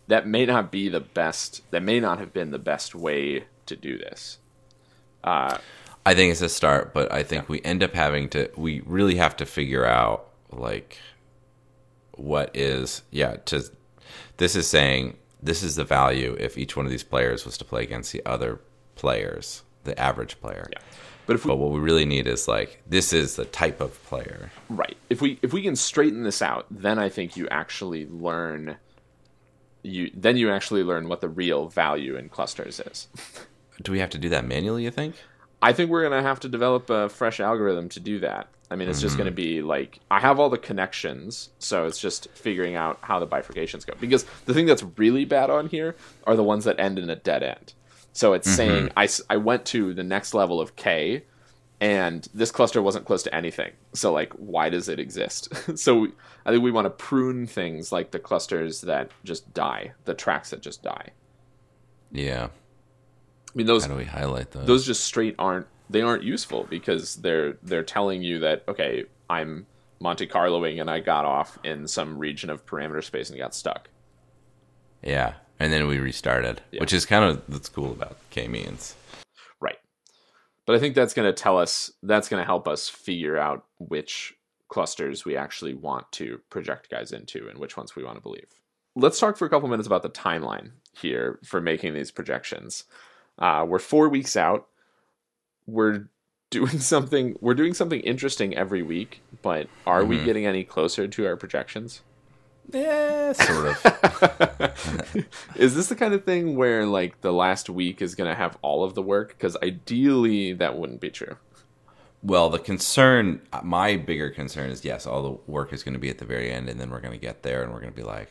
that 0.08 0.26
may 0.26 0.46
not 0.46 0.70
be 0.70 0.88
the 0.88 1.00
best. 1.00 1.62
That 1.70 1.82
may 1.82 2.00
not 2.00 2.18
have 2.18 2.32
been 2.32 2.50
the 2.50 2.58
best 2.58 2.94
way 2.94 3.44
to 3.66 3.76
do 3.76 3.98
this. 3.98 4.38
Uh, 5.24 5.58
I 6.06 6.14
think 6.14 6.30
it's 6.30 6.40
a 6.40 6.48
start, 6.48 6.94
but 6.94 7.12
I 7.12 7.24
think 7.24 7.42
yeah. 7.42 7.46
we 7.48 7.62
end 7.62 7.82
up 7.82 7.92
having 7.92 8.28
to. 8.30 8.48
We 8.56 8.80
really 8.86 9.16
have 9.16 9.36
to 9.38 9.44
figure 9.44 9.84
out 9.84 10.28
like 10.52 10.98
what 12.12 12.50
is 12.54 13.02
yeah. 13.10 13.36
To 13.46 13.64
this 14.36 14.54
is 14.54 14.68
saying 14.68 15.16
this 15.42 15.64
is 15.64 15.74
the 15.74 15.84
value 15.84 16.36
if 16.38 16.56
each 16.56 16.76
one 16.76 16.86
of 16.86 16.92
these 16.92 17.02
players 17.02 17.44
was 17.44 17.58
to 17.58 17.64
play 17.64 17.82
against 17.82 18.12
the 18.12 18.24
other 18.24 18.60
players, 18.94 19.64
the 19.82 19.98
average 19.98 20.40
player. 20.40 20.68
Yeah. 20.72 20.78
But 21.26 21.34
if 21.34 21.44
we, 21.44 21.48
but 21.48 21.56
what 21.56 21.72
we 21.72 21.80
really 21.80 22.04
need 22.04 22.28
is 22.28 22.46
like 22.46 22.82
this 22.86 23.12
is 23.12 23.34
the 23.34 23.44
type 23.44 23.80
of 23.80 24.00
player. 24.04 24.52
Right. 24.70 24.96
If 25.10 25.20
we 25.20 25.40
if 25.42 25.52
we 25.52 25.60
can 25.60 25.74
straighten 25.74 26.22
this 26.22 26.40
out, 26.40 26.66
then 26.70 27.00
I 27.00 27.08
think 27.08 27.36
you 27.36 27.48
actually 27.48 28.06
learn 28.06 28.76
you 29.82 30.12
then 30.14 30.36
you 30.36 30.52
actually 30.52 30.84
learn 30.84 31.08
what 31.08 31.20
the 31.20 31.28
real 31.28 31.66
value 31.66 32.14
in 32.14 32.28
clusters 32.28 32.78
is. 32.78 33.08
do 33.82 33.90
we 33.90 33.98
have 33.98 34.10
to 34.10 34.18
do 34.18 34.28
that 34.28 34.46
manually? 34.46 34.84
You 34.84 34.92
think? 34.92 35.16
I 35.62 35.72
think 35.72 35.90
we're 35.90 36.02
gonna 36.02 36.22
have 36.22 36.40
to 36.40 36.48
develop 36.48 36.90
a 36.90 37.08
fresh 37.08 37.40
algorithm 37.40 37.88
to 37.90 38.00
do 38.00 38.20
that. 38.20 38.48
I 38.70 38.76
mean, 38.76 38.88
it's 38.88 38.98
mm-hmm. 38.98 39.06
just 39.06 39.18
gonna 39.18 39.30
be 39.30 39.62
like 39.62 40.00
I 40.10 40.20
have 40.20 40.38
all 40.38 40.50
the 40.50 40.58
connections, 40.58 41.50
so 41.58 41.86
it's 41.86 41.98
just 41.98 42.28
figuring 42.30 42.74
out 42.74 42.98
how 43.02 43.18
the 43.18 43.26
bifurcations 43.26 43.86
go. 43.86 43.94
Because 43.98 44.24
the 44.44 44.54
thing 44.54 44.66
that's 44.66 44.82
really 44.96 45.24
bad 45.24 45.50
on 45.50 45.68
here 45.68 45.96
are 46.26 46.36
the 46.36 46.42
ones 46.42 46.64
that 46.64 46.78
end 46.78 46.98
in 46.98 47.08
a 47.08 47.16
dead 47.16 47.42
end. 47.42 47.74
So 48.12 48.32
it's 48.32 48.48
mm-hmm. 48.48 48.56
saying 48.56 48.90
I, 48.96 49.08
I 49.30 49.36
went 49.36 49.64
to 49.66 49.94
the 49.94 50.02
next 50.02 50.34
level 50.34 50.60
of 50.60 50.76
k, 50.76 51.24
and 51.80 52.26
this 52.34 52.50
cluster 52.50 52.82
wasn't 52.82 53.04
close 53.04 53.22
to 53.24 53.34
anything. 53.34 53.72
So 53.92 54.12
like, 54.12 54.32
why 54.34 54.70
does 54.70 54.88
it 54.88 54.98
exist? 54.98 55.48
so 55.78 56.08
I 56.44 56.50
think 56.50 56.62
we 56.62 56.70
want 56.70 56.86
to 56.86 56.90
prune 56.90 57.46
things 57.46 57.92
like 57.92 58.10
the 58.10 58.18
clusters 58.18 58.82
that 58.82 59.10
just 59.24 59.52
die, 59.52 59.92
the 60.04 60.14
tracks 60.14 60.50
that 60.50 60.62
just 60.62 60.82
die. 60.82 61.10
Yeah. 62.10 62.48
I 63.56 63.58
mean 63.58 63.66
those. 63.66 63.86
How 63.86 63.92
do 63.92 63.96
we 63.96 64.04
highlight 64.04 64.50
those? 64.50 64.66
Those 64.66 64.86
just 64.86 65.04
straight 65.04 65.34
aren't 65.38 65.66
they 65.88 66.02
aren't 66.02 66.22
useful 66.22 66.66
because 66.68 67.16
they're 67.16 67.54
they're 67.62 67.82
telling 67.82 68.22
you 68.22 68.40
that 68.40 68.64
okay, 68.68 69.04
I'm 69.30 69.66
Monte 69.98 70.26
Carloing 70.26 70.78
and 70.78 70.90
I 70.90 71.00
got 71.00 71.24
off 71.24 71.58
in 71.64 71.88
some 71.88 72.18
region 72.18 72.50
of 72.50 72.66
parameter 72.66 73.02
space 73.02 73.30
and 73.30 73.38
got 73.38 73.54
stuck. 73.54 73.88
Yeah, 75.02 75.34
and 75.58 75.72
then 75.72 75.86
we 75.86 75.98
restarted, 75.98 76.60
Yeah. 76.70 76.80
which 76.80 76.92
is 76.92 77.06
kind 77.06 77.24
of 77.24 77.42
that's 77.48 77.70
cool 77.70 77.92
about 77.92 78.18
k-means. 78.28 78.94
Right. 79.58 79.78
But 80.66 80.76
I 80.76 80.78
think 80.78 80.94
that's 80.94 81.14
going 81.14 81.28
to 81.28 81.32
tell 81.32 81.56
us 81.56 81.90
that's 82.02 82.28
going 82.28 82.42
to 82.42 82.46
help 82.46 82.68
us 82.68 82.90
figure 82.90 83.38
out 83.38 83.64
which 83.78 84.34
clusters 84.68 85.24
we 85.24 85.34
actually 85.34 85.72
want 85.72 86.12
to 86.12 86.40
project 86.50 86.90
guys 86.90 87.10
into 87.10 87.48
and 87.48 87.58
which 87.58 87.78
ones 87.78 87.96
we 87.96 88.04
want 88.04 88.18
to 88.18 88.22
believe. 88.22 88.48
Let's 88.96 89.18
talk 89.18 89.38
for 89.38 89.46
a 89.46 89.50
couple 89.50 89.68
minutes 89.68 89.86
about 89.86 90.02
the 90.02 90.10
timeline 90.10 90.72
here 90.92 91.38
for 91.42 91.62
making 91.62 91.94
these 91.94 92.10
projections. 92.10 92.84
Uh, 93.38 93.64
we're 93.68 93.78
four 93.78 94.08
weeks 94.08 94.36
out. 94.36 94.68
We're 95.66 96.08
doing 96.50 96.78
something. 96.80 97.36
We're 97.40 97.54
doing 97.54 97.74
something 97.74 98.00
interesting 98.00 98.54
every 98.56 98.82
week, 98.82 99.22
but 99.42 99.68
are 99.86 100.04
we 100.04 100.22
getting 100.24 100.46
any 100.46 100.64
closer 100.64 101.06
to 101.08 101.26
our 101.26 101.36
projections? 101.36 102.02
Yeah, 102.72 103.32
sort 103.32 103.66
of. 103.66 105.26
is 105.56 105.74
this 105.76 105.88
the 105.88 105.94
kind 105.96 106.14
of 106.14 106.24
thing 106.24 106.56
where 106.56 106.86
like 106.86 107.20
the 107.20 107.32
last 107.32 107.70
week 107.70 108.02
is 108.02 108.14
going 108.14 108.28
to 108.30 108.34
have 108.36 108.56
all 108.62 108.82
of 108.84 108.94
the 108.94 109.02
work? 109.02 109.28
Because 109.30 109.56
ideally, 109.62 110.52
that 110.54 110.76
wouldn't 110.78 111.00
be 111.00 111.10
true. 111.10 111.36
well, 112.22 112.50
the 112.50 112.58
concern, 112.58 113.40
my 113.62 113.96
bigger 113.96 114.30
concern 114.30 114.70
is 114.70 114.84
yes, 114.84 115.06
all 115.06 115.22
the 115.22 115.52
work 115.52 115.72
is 115.72 115.82
going 115.84 115.94
to 115.94 116.00
be 116.00 116.10
at 116.10 116.18
the 116.18 116.24
very 116.24 116.50
end, 116.50 116.68
and 116.68 116.80
then 116.80 116.90
we're 116.90 117.00
going 117.00 117.12
to 117.12 117.18
get 117.20 117.42
there, 117.42 117.62
and 117.62 117.72
we're 117.72 117.80
going 117.80 117.92
to 117.92 117.96
be 117.96 118.02
like, 118.02 118.30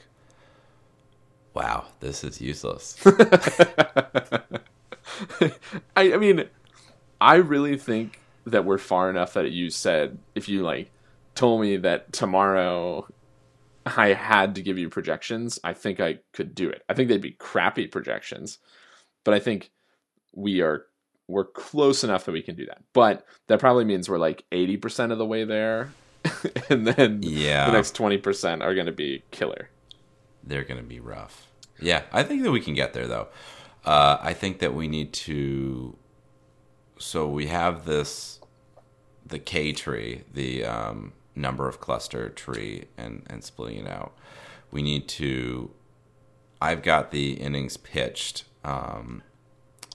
"Wow, 1.53 1.85
this 2.01 2.23
is 2.23 2.41
useless." 2.41 2.97
I, 5.95 6.13
I 6.13 6.17
mean, 6.17 6.45
I 7.21 7.35
really 7.35 7.77
think 7.77 8.19
that 8.45 8.65
we're 8.65 8.77
far 8.77 9.09
enough 9.09 9.33
that 9.33 9.51
you 9.51 9.69
said 9.69 10.19
if 10.35 10.47
you 10.49 10.61
like 10.61 10.91
told 11.33 11.61
me 11.61 11.77
that 11.77 12.13
tomorrow 12.13 13.07
I 13.85 14.13
had 14.13 14.55
to 14.55 14.61
give 14.61 14.77
you 14.77 14.89
projections, 14.89 15.59
I 15.63 15.73
think 15.73 15.99
I 15.99 16.19
could 16.33 16.55
do 16.55 16.69
it. 16.69 16.83
I 16.89 16.93
think 16.93 17.09
they'd 17.09 17.21
be 17.21 17.31
crappy 17.31 17.87
projections, 17.87 18.59
but 19.23 19.33
I 19.33 19.39
think 19.39 19.71
we 20.33 20.61
are 20.61 20.85
we're 21.27 21.45
close 21.45 22.03
enough 22.03 22.25
that 22.25 22.33
we 22.33 22.43
can 22.43 22.55
do 22.55 22.67
that. 22.67 22.83
But 22.93 23.25
that 23.47 23.59
probably 23.59 23.83
means 23.85 24.07
we're 24.07 24.19
like 24.19 24.43
80% 24.51 25.11
of 25.11 25.17
the 25.17 25.25
way 25.25 25.43
there 25.43 25.89
and 26.69 26.85
then 26.85 27.21
Yeah. 27.23 27.65
the 27.65 27.71
next 27.71 27.95
20% 27.95 28.61
are 28.61 28.75
going 28.75 28.85
to 28.85 28.91
be 28.91 29.23
killer. 29.31 29.69
They're 30.43 30.63
going 30.63 30.79
to 30.79 30.85
be 30.87 30.99
rough. 30.99 31.47
Yeah, 31.79 32.03
I 32.13 32.21
think 32.23 32.43
that 32.43 32.51
we 32.51 32.61
can 32.61 32.75
get 32.75 32.93
there 32.93 33.07
though. 33.07 33.27
Uh, 33.85 34.17
I 34.21 34.33
think 34.33 34.59
that 34.59 34.73
we 34.73 34.87
need 34.87 35.13
to. 35.13 35.95
So 36.97 37.27
we 37.29 37.47
have 37.47 37.85
this, 37.85 38.39
the 39.25 39.37
K 39.39 39.71
tree, 39.73 40.23
the 40.33 40.65
um, 40.65 41.13
number 41.35 41.67
of 41.67 41.79
cluster 41.79 42.29
tree, 42.29 42.85
and 42.97 43.23
and 43.29 43.43
splitting 43.43 43.85
it 43.85 43.87
out. 43.87 44.13
We 44.71 44.81
need 44.81 45.07
to. 45.09 45.71
I've 46.61 46.81
got 46.81 47.11
the 47.11 47.33
innings 47.33 47.77
pitched. 47.77 48.45
Um, 48.63 49.21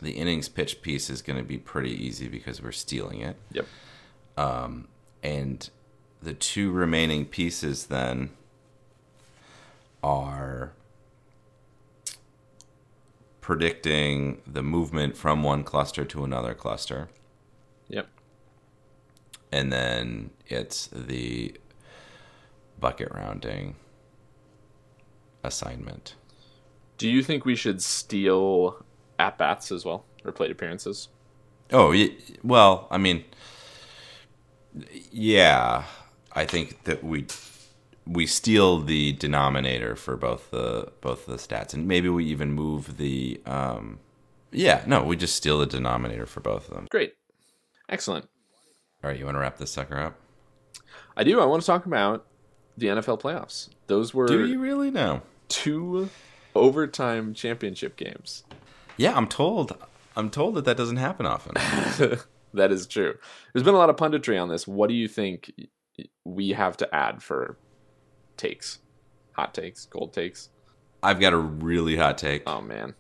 the 0.01 0.13
innings 0.13 0.49
pitched 0.49 0.83
piece 0.83 1.11
is 1.11 1.21
going 1.21 1.39
to 1.39 1.45
be 1.45 1.59
pretty 1.59 1.91
easy 1.91 2.29
because 2.29 2.63
we're 2.63 2.73
stealing 2.73 3.21
it, 3.21 3.37
Yep. 3.53 3.67
and 5.23 5.69
the 6.23 6.33
two 6.35 6.71
remaining 6.71 7.27
pieces 7.27 7.87
then 7.87 8.31
are 10.03 10.50
predicting 13.41 14.41
the 14.47 14.63
movement 14.63 15.17
from 15.17 15.43
one 15.43 15.63
cluster 15.65 16.05
to 16.05 16.25
another 16.25 16.55
cluster 16.55 17.09
Yep. 17.89 18.09
and 19.51 19.73
then 19.73 20.31
it's 20.47 20.87
the 20.89 21.55
bucket 22.79 23.11
rounding 23.13 23.77
assignment 25.43 26.15
Do 26.99 27.09
you 27.09 27.23
think 27.23 27.45
we 27.45 27.57
should 27.57 27.83
steal 27.83 28.85
at 29.19 29.39
bats 29.39 29.73
as 29.73 29.85
well 29.85 30.05
or 30.25 30.33
plate 30.33 30.51
appearances? 30.51 31.09
oh 31.73 31.95
well 32.43 32.89
i 32.91 32.99
mean 32.99 33.25
yeah 35.11 35.85
i 36.33 36.45
think 36.45 36.83
that 36.85 37.03
we 37.03 37.27
we 38.11 38.27
steal 38.27 38.81
the 38.81 39.13
denominator 39.13 39.95
for 39.95 40.17
both 40.17 40.51
the 40.51 40.91
both 41.01 41.27
the 41.27 41.37
stats 41.37 41.73
and 41.73 41.87
maybe 41.87 42.09
we 42.09 42.25
even 42.25 42.53
move 42.53 42.97
the 42.97 43.41
um 43.47 44.01
yeah 44.51 44.83
no 44.87 45.05
we 45.05 45.17
just 45.17 45.37
steal 45.37 45.59
the 45.59 45.67
denominator 45.67 46.27
for 46.27 46.41
both 46.41 46.69
of 46.69 46.75
them 46.75 46.87
Great. 46.91 47.15
Excellent. 47.89 48.29
all 49.05 49.11
right 49.11 49.19
you 49.19 49.25
want 49.25 49.37
to 49.37 49.41
wrap 49.41 49.59
this 49.59 49.71
sucker 49.71 49.99
up 49.99 50.19
I 51.17 51.25
do. 51.25 51.41
I 51.41 51.45
want 51.45 51.61
to 51.63 51.67
talk 51.67 51.87
about 51.87 52.25
the 52.79 52.87
NFL 52.87 53.21
playoffs. 53.21 53.69
Those 53.89 54.15
were 54.15 54.27
do 54.27 54.47
you 54.47 54.59
really 54.59 54.91
know 54.91 55.23
two 55.49 56.09
overtime 56.55 57.33
championship 57.35 57.97
games. 57.97 58.45
yeah 58.97 59.15
i'm 59.17 59.29
told 59.29 59.77
i'm 60.17 60.31
told 60.31 60.55
that 60.57 60.65
that 60.65 60.77
doesn't 60.77 60.97
happen 60.97 61.27
often 61.27 61.55
that 62.55 62.73
is 62.73 62.87
true. 62.87 63.15
There's 63.53 63.63
been 63.65 63.75
a 63.75 63.79
lot 63.79 63.91
of 63.91 63.97
punditry 63.97 64.41
on 64.41 64.49
this. 64.49 64.67
What 64.67 64.89
do 64.89 64.95
you 64.95 65.07
think 65.07 65.53
we 66.25 66.49
have 66.51 66.77
to 66.79 66.93
add 66.95 67.23
for 67.23 67.57
takes? 68.41 68.79
Hot 69.35 69.55
takes, 69.55 69.87
cold 69.87 70.13
takes. 70.13 70.49
i've 71.03 71.21
got 71.21 71.33
a 71.33 71.39
really 71.39 71.97
hot 71.97 72.19
take 72.19 72.43
Oh 72.47 72.61
man. 72.61 72.95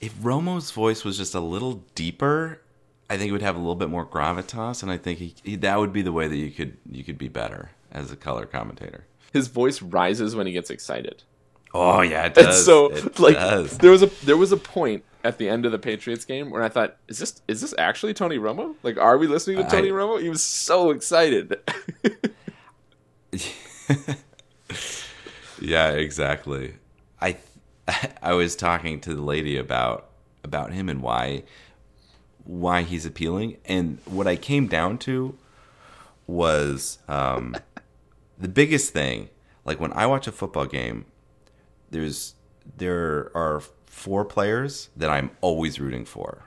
if 0.00 0.14
romo's 0.22 0.70
voice 0.70 1.04
was 1.04 1.16
just 1.18 1.34
a 1.34 1.40
little 1.40 1.84
deeper 1.94 2.62
i 3.10 3.16
think 3.16 3.28
it 3.28 3.32
would 3.32 3.42
have 3.42 3.56
a 3.56 3.58
little 3.58 3.74
bit 3.84 3.90
more 3.90 4.06
gravitas 4.06 4.82
and 4.82 4.90
i 4.92 4.96
think 4.96 5.18
he, 5.18 5.34
he, 5.42 5.56
that 5.56 5.78
would 5.78 5.92
be 5.92 6.02
the 6.02 6.12
way 6.12 6.26
that 6.28 6.36
you 6.36 6.50
could 6.50 6.76
you 6.90 7.02
could 7.04 7.18
be 7.18 7.28
better 7.28 7.70
as 7.92 8.10
a 8.12 8.16
color 8.16 8.46
commentator 8.46 9.04
His 9.32 9.48
voice 9.48 9.82
rises 9.82 10.34
when 10.36 10.46
he 10.46 10.52
gets 10.52 10.70
excited. 10.70 11.22
oh 11.74 12.00
yeah 12.02 12.26
it 12.26 12.36
And 12.46 12.54
so 12.54 12.86
it 12.92 13.18
like 13.18 13.34
does. 13.36 13.76
there 13.78 13.90
was 13.90 14.02
a 14.02 14.10
there 14.24 14.36
was 14.38 14.52
a 14.52 14.56
point 14.56 15.04
at 15.24 15.38
the 15.38 15.48
end 15.48 15.66
of 15.66 15.72
the 15.72 15.78
Patriots 15.78 16.24
game 16.24 16.50
where 16.50 16.62
I 16.62 16.68
thought, 16.68 16.96
is 17.08 17.18
this 17.18 17.42
is 17.48 17.60
this 17.60 17.74
actually 17.78 18.14
Tony 18.14 18.38
Romo? 18.38 18.76
Like 18.84 18.96
are 18.96 19.18
we 19.18 19.26
listening 19.26 19.56
to 19.58 19.68
Tony 19.68 19.88
I- 19.88 19.92
Romo? 19.92 20.22
He 20.22 20.28
was 20.28 20.42
so 20.42 20.90
excited. 20.90 21.58
yeah 25.60 25.90
exactly 25.90 26.74
i 27.20 27.36
i 28.22 28.32
was 28.32 28.56
talking 28.56 29.00
to 29.00 29.14
the 29.14 29.22
lady 29.22 29.56
about 29.56 30.08
about 30.44 30.72
him 30.72 30.88
and 30.88 31.02
why 31.02 31.42
why 32.44 32.82
he's 32.82 33.06
appealing 33.06 33.56
and 33.64 33.98
what 34.04 34.26
i 34.26 34.36
came 34.36 34.66
down 34.66 34.98
to 34.98 35.36
was 36.26 36.98
um 37.08 37.56
the 38.38 38.48
biggest 38.48 38.92
thing 38.92 39.28
like 39.64 39.80
when 39.80 39.92
i 39.92 40.06
watch 40.06 40.26
a 40.26 40.32
football 40.32 40.66
game 40.66 41.04
there's 41.90 42.34
there 42.76 43.30
are 43.34 43.62
four 43.86 44.24
players 44.24 44.90
that 44.96 45.10
i'm 45.10 45.30
always 45.40 45.80
rooting 45.80 46.04
for 46.04 46.44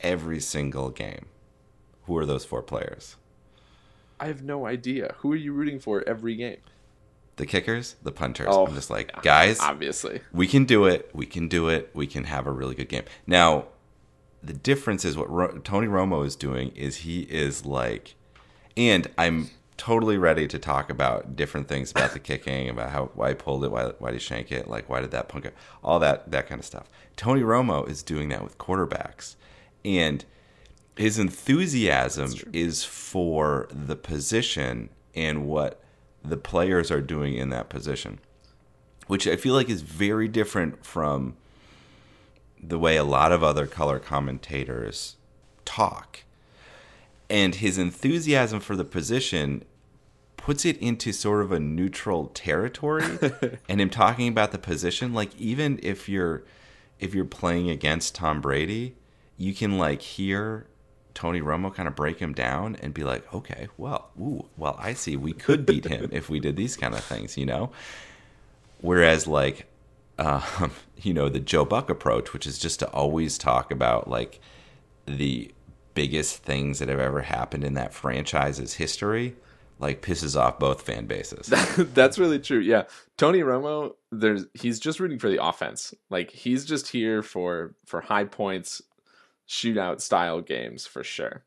every 0.00 0.40
single 0.40 0.90
game 0.90 1.26
who 2.04 2.16
are 2.16 2.26
those 2.26 2.44
four 2.44 2.62
players 2.62 3.16
I 4.18 4.26
have 4.26 4.42
no 4.42 4.66
idea. 4.66 5.14
Who 5.18 5.32
are 5.32 5.36
you 5.36 5.52
rooting 5.52 5.78
for 5.78 6.02
every 6.08 6.36
game? 6.36 6.58
The 7.36 7.46
kickers 7.46 7.96
the 8.02 8.12
punters 8.12 8.46
Oh, 8.50 8.66
i'm 8.66 8.74
just 8.74 8.90
like 8.90 9.22
guys 9.22 9.60
Obviously. 9.60 10.20
we 10.32 10.46
can 10.46 10.64
do 10.64 10.86
it. 10.86 11.10
We 11.12 11.26
can 11.26 11.48
do 11.48 11.68
it. 11.68 11.90
We 11.94 12.06
can 12.06 12.24
have 12.24 12.46
a 12.46 12.50
really 12.52 12.74
good 12.74 12.88
game. 12.88 13.04
Now, 13.26 13.66
the 14.42 14.52
difference 14.52 15.04
is 15.04 15.16
what 15.16 15.28
Ro- 15.30 15.58
Tony 15.58 15.86
Romo 15.86 16.24
is 16.24 16.36
doing 16.36 16.68
is 16.76 16.98
he 16.98 17.22
is 17.22 17.66
like, 17.66 18.14
and 18.76 19.08
I'm 19.18 19.50
totally 19.76 20.16
ready 20.16 20.46
to 20.48 20.58
talk 20.58 20.88
about 20.88 21.36
different 21.36 21.68
things 21.68 21.90
about 21.90 22.12
the 22.12 22.18
kicking, 22.18 22.68
about 22.70 22.90
how 22.90 23.10
why 23.14 23.30
he 23.30 23.34
pulled 23.34 23.64
it, 23.64 23.70
why 23.70 23.92
why 23.98 24.10
did 24.12 24.20
he 24.20 24.24
shank 24.26 24.50
it, 24.52 24.68
like 24.68 24.88
why 24.88 25.00
did 25.00 25.10
that 25.10 25.28
punk 25.28 25.44
it, 25.46 25.54
all 25.84 25.98
that 25.98 26.30
that 26.30 26.46
kind 26.48 26.58
of 26.58 26.64
stuff. 26.64 26.88
Tony 27.16 27.42
Romo 27.42 27.86
is 27.88 28.02
doing 28.02 28.28
that 28.30 28.42
with 28.44 28.56
quarterbacks, 28.58 29.36
and 29.84 30.24
his 30.96 31.18
enthusiasm 31.18 32.32
is 32.52 32.84
for 32.84 33.68
the 33.70 33.96
position 33.96 34.88
and 35.14 35.46
what 35.46 35.82
the 36.28 36.36
players 36.36 36.90
are 36.90 37.00
doing 37.00 37.34
in 37.34 37.50
that 37.50 37.68
position 37.68 38.18
which 39.06 39.26
I 39.26 39.36
feel 39.36 39.54
like 39.54 39.68
is 39.68 39.82
very 39.82 40.28
different 40.28 40.84
from 40.84 41.36
the 42.62 42.78
way 42.78 42.96
a 42.96 43.04
lot 43.04 43.32
of 43.32 43.42
other 43.42 43.66
color 43.66 43.98
commentators 43.98 45.16
talk. 45.64 46.20
And 47.28 47.56
his 47.56 47.78
enthusiasm 47.78 48.60
for 48.60 48.76
the 48.76 48.84
position 48.84 49.64
puts 50.36 50.64
it 50.64 50.76
into 50.78 51.12
sort 51.12 51.42
of 51.42 51.52
a 51.52 51.60
neutral 51.60 52.26
territory 52.28 53.04
and 53.68 53.80
him 53.80 53.90
talking 53.90 54.28
about 54.28 54.52
the 54.52 54.58
position 54.58 55.12
like 55.12 55.34
even 55.36 55.80
if 55.82 56.08
you're 56.08 56.44
if 57.00 57.14
you're 57.14 57.24
playing 57.24 57.68
against 57.68 58.14
Tom 58.14 58.40
Brady, 58.40 58.96
you 59.36 59.52
can 59.54 59.76
like 59.76 60.00
hear 60.00 60.66
Tony 61.16 61.40
Romo 61.40 61.74
kind 61.74 61.88
of 61.88 61.96
break 61.96 62.18
him 62.20 62.32
down 62.32 62.76
and 62.76 62.94
be 62.94 63.02
like, 63.02 63.32
"Okay, 63.34 63.68
well, 63.76 64.10
ooh, 64.20 64.46
well, 64.56 64.76
I 64.78 64.92
see 64.92 65.16
we 65.16 65.32
could 65.32 65.66
beat 65.66 65.86
him 65.86 66.10
if 66.12 66.30
we 66.30 66.38
did 66.38 66.56
these 66.56 66.76
kind 66.76 66.94
of 66.94 67.02
things, 67.02 67.36
you 67.36 67.46
know?" 67.46 67.72
Whereas, 68.80 69.26
like, 69.26 69.66
um, 70.18 70.70
you 71.02 71.12
know, 71.14 71.28
the 71.28 71.40
Joe 71.40 71.64
Buck 71.64 71.90
approach, 71.90 72.32
which 72.32 72.46
is 72.46 72.58
just 72.58 72.78
to 72.80 72.88
always 72.90 73.38
talk 73.38 73.72
about 73.72 74.08
like 74.08 74.40
the 75.06 75.50
biggest 75.94 76.42
things 76.42 76.78
that 76.78 76.88
have 76.88 77.00
ever 77.00 77.22
happened 77.22 77.64
in 77.64 77.74
that 77.74 77.94
franchise's 77.94 78.74
history 78.74 79.34
like 79.78 80.02
pisses 80.02 80.38
off 80.38 80.58
both 80.58 80.82
fan 80.82 81.06
bases. 81.06 81.46
That's 81.94 82.18
really 82.18 82.38
true. 82.38 82.58
Yeah. 82.58 82.84
Tony 83.16 83.40
Romo, 83.40 83.92
there's 84.10 84.46
he's 84.54 84.78
just 84.78 85.00
rooting 85.00 85.18
for 85.18 85.28
the 85.28 85.42
offense. 85.42 85.92
Like 86.10 86.30
he's 86.30 86.64
just 86.64 86.88
here 86.88 87.22
for 87.22 87.74
for 87.84 88.00
high 88.00 88.24
points 88.24 88.82
shootout 89.48 90.00
style 90.00 90.40
games 90.40 90.86
for 90.86 91.04
sure. 91.04 91.44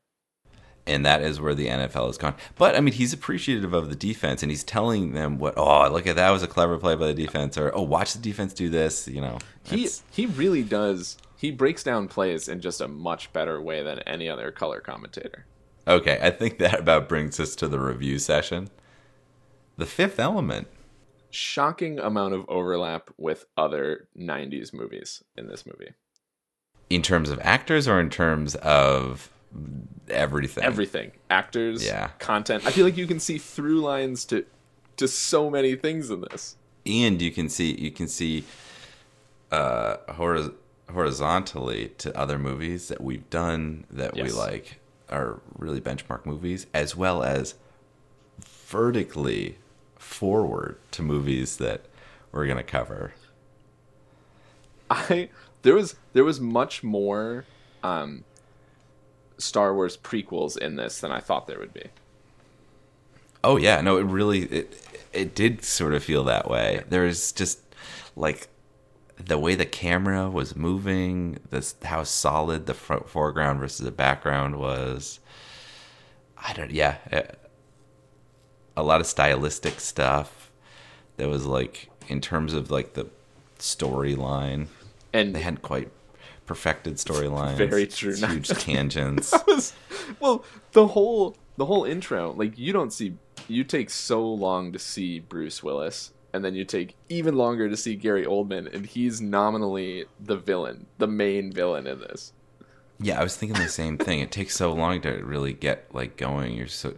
And 0.86 1.04
that 1.04 1.22
is 1.22 1.40
where 1.40 1.54
the 1.54 1.68
NFL 1.68 2.06
has 2.06 2.18
gone. 2.18 2.34
But 2.56 2.74
I 2.74 2.80
mean, 2.80 2.94
he's 2.94 3.12
appreciative 3.12 3.74
of 3.74 3.90
the 3.90 3.94
defense, 3.94 4.42
and 4.42 4.50
he's 4.50 4.64
telling 4.64 5.12
them 5.12 5.38
what. 5.38 5.54
Oh, 5.56 5.88
look 5.90 6.06
at 6.06 6.16
that 6.16 6.30
was 6.30 6.42
a 6.42 6.48
clever 6.48 6.78
play 6.78 6.96
by 6.96 7.06
the 7.06 7.14
defense, 7.14 7.58
or 7.58 7.70
oh, 7.74 7.82
watch 7.82 8.14
the 8.14 8.18
defense 8.18 8.54
do 8.54 8.70
this. 8.70 9.06
You 9.06 9.20
know, 9.20 9.38
he 9.62 9.88
he 10.10 10.26
really 10.26 10.62
does. 10.62 11.18
He 11.36 11.50
breaks 11.50 11.82
down 11.82 12.08
plays 12.08 12.48
in 12.48 12.60
just 12.60 12.80
a 12.80 12.88
much 12.88 13.32
better 13.32 13.60
way 13.60 13.82
than 13.82 14.00
any 14.00 14.28
other 14.28 14.50
color 14.50 14.80
commentator. 14.80 15.46
Okay, 15.86 16.18
I 16.20 16.30
think 16.30 16.58
that 16.58 16.80
about 16.80 17.08
brings 17.08 17.38
us 17.40 17.54
to 17.56 17.68
the 17.68 17.78
review 17.78 18.18
session. 18.18 18.68
The 19.76 19.86
Fifth 19.86 20.18
Element. 20.18 20.68
Shocking 21.30 21.98
amount 21.98 22.34
of 22.34 22.44
overlap 22.48 23.10
with 23.16 23.46
other 23.56 24.08
90s 24.18 24.74
movies 24.74 25.22
in 25.36 25.46
this 25.46 25.64
movie. 25.64 25.94
In 26.90 27.02
terms 27.02 27.30
of 27.30 27.38
actors 27.40 27.86
or 27.86 28.00
in 28.00 28.10
terms 28.10 28.56
of 28.56 29.30
everything? 30.08 30.64
Everything. 30.64 31.12
Actors, 31.30 31.84
yeah. 31.84 32.08
content. 32.18 32.66
I 32.66 32.72
feel 32.72 32.84
like 32.84 32.96
you 32.96 33.06
can 33.06 33.20
see 33.20 33.38
through 33.38 33.80
lines 33.80 34.24
to 34.26 34.44
to 34.96 35.08
so 35.08 35.48
many 35.48 35.76
things 35.76 36.10
in 36.10 36.20
this. 36.20 36.56
And 36.84 37.22
you 37.22 37.30
can 37.30 37.48
see 37.48 37.74
you 37.74 37.90
can 37.90 38.08
see 38.08 38.44
uh 39.50 39.96
horiz- 40.08 40.52
horizontally 40.92 41.92
to 41.98 42.16
other 42.18 42.38
movies 42.38 42.88
that 42.88 43.00
we've 43.00 43.28
done 43.30 43.84
that 43.90 44.16
yes. 44.16 44.26
we 44.26 44.32
like 44.32 44.80
are 45.08 45.40
really 45.56 45.80
benchmark 45.80 46.26
movies, 46.26 46.66
as 46.74 46.94
well 46.94 47.22
as 47.22 47.54
vertically 48.40 49.58
forward 49.96 50.76
to 50.92 51.02
movies 51.02 51.56
that 51.56 51.82
we're 52.32 52.46
gonna 52.46 52.62
cover. 52.62 53.14
I 54.90 55.28
there 55.62 55.74
was 55.74 55.96
there 56.12 56.24
was 56.24 56.40
much 56.40 56.82
more 56.82 57.44
um, 57.82 58.24
Star 59.38 59.74
Wars 59.74 59.96
prequels 59.96 60.56
in 60.56 60.76
this 60.76 61.00
than 61.00 61.12
I 61.12 61.20
thought 61.20 61.46
there 61.46 61.58
would 61.58 61.74
be. 61.74 61.88
Oh 63.42 63.56
yeah, 63.56 63.80
no, 63.80 63.96
it 63.96 64.04
really 64.04 64.42
it 64.42 65.00
it 65.12 65.34
did 65.34 65.64
sort 65.64 65.94
of 65.94 66.04
feel 66.04 66.24
that 66.24 66.48
way. 66.48 66.82
There 66.88 67.04
was 67.04 67.32
just 67.32 67.60
like 68.16 68.48
the 69.16 69.38
way 69.38 69.54
the 69.54 69.66
camera 69.66 70.28
was 70.30 70.56
moving, 70.56 71.38
this 71.50 71.74
how 71.82 72.04
solid 72.04 72.66
the 72.66 72.74
front 72.74 73.08
foreground 73.08 73.60
versus 73.60 73.84
the 73.84 73.90
background 73.90 74.56
was. 74.56 75.20
I 76.42 76.54
don't, 76.54 76.70
yeah, 76.70 76.96
eh, 77.10 77.22
a 78.76 78.82
lot 78.82 79.00
of 79.00 79.06
stylistic 79.06 79.80
stuff. 79.80 80.50
That 81.16 81.28
was 81.28 81.44
like 81.44 81.90
in 82.08 82.20
terms 82.20 82.54
of 82.54 82.70
like 82.70 82.94
the 82.94 83.06
storyline, 83.58 84.68
and 85.12 85.34
they 85.34 85.40
hadn't 85.40 85.62
quite 85.62 85.90
perfected 86.46 86.96
storylines. 86.96 87.56
Very 87.56 87.86
true. 87.86 88.14
Huge 88.14 88.48
tangents. 88.58 89.32
was, 89.46 89.72
well, 90.18 90.44
the 90.72 90.88
whole 90.88 91.36
the 91.56 91.66
whole 91.66 91.84
intro, 91.84 92.32
like 92.32 92.58
you 92.58 92.72
don't 92.72 92.92
see, 92.92 93.14
you 93.46 93.64
take 93.64 93.90
so 93.90 94.26
long 94.26 94.72
to 94.72 94.78
see 94.78 95.20
Bruce 95.20 95.62
Willis 95.62 96.12
and 96.32 96.44
then 96.44 96.54
you 96.54 96.64
take 96.64 96.96
even 97.08 97.36
longer 97.36 97.68
to 97.68 97.76
see 97.76 97.96
Gary 97.96 98.24
Oldman, 98.24 98.72
and 98.72 98.86
he's 98.86 99.20
nominally 99.20 100.04
the 100.18 100.36
villain, 100.36 100.86
the 100.98 101.06
main 101.06 101.52
villain 101.52 101.86
in 101.86 102.00
this. 102.00 102.32
Yeah, 103.00 103.18
I 103.18 103.22
was 103.22 103.36
thinking 103.36 103.60
the 103.60 103.68
same 103.68 103.98
thing. 103.98 104.20
It 104.20 104.30
takes 104.30 104.56
so 104.56 104.72
long 104.72 105.00
to 105.02 105.10
really 105.24 105.52
get 105.52 105.92
like 105.94 106.16
going. 106.16 106.54
You're 106.54 106.66
so, 106.66 106.96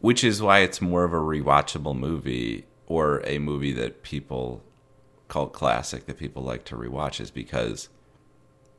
which 0.00 0.24
is 0.24 0.42
why 0.42 0.60
it's 0.60 0.80
more 0.80 1.04
of 1.04 1.12
a 1.12 1.18
rewatchable 1.18 1.96
movie 1.96 2.66
or 2.86 3.22
a 3.24 3.38
movie 3.38 3.72
that 3.72 4.02
people 4.02 4.62
call 5.28 5.48
classic 5.48 6.06
that 6.06 6.18
people 6.18 6.42
like 6.42 6.64
to 6.64 6.76
rewatch 6.76 7.20
is 7.20 7.30
because 7.30 7.88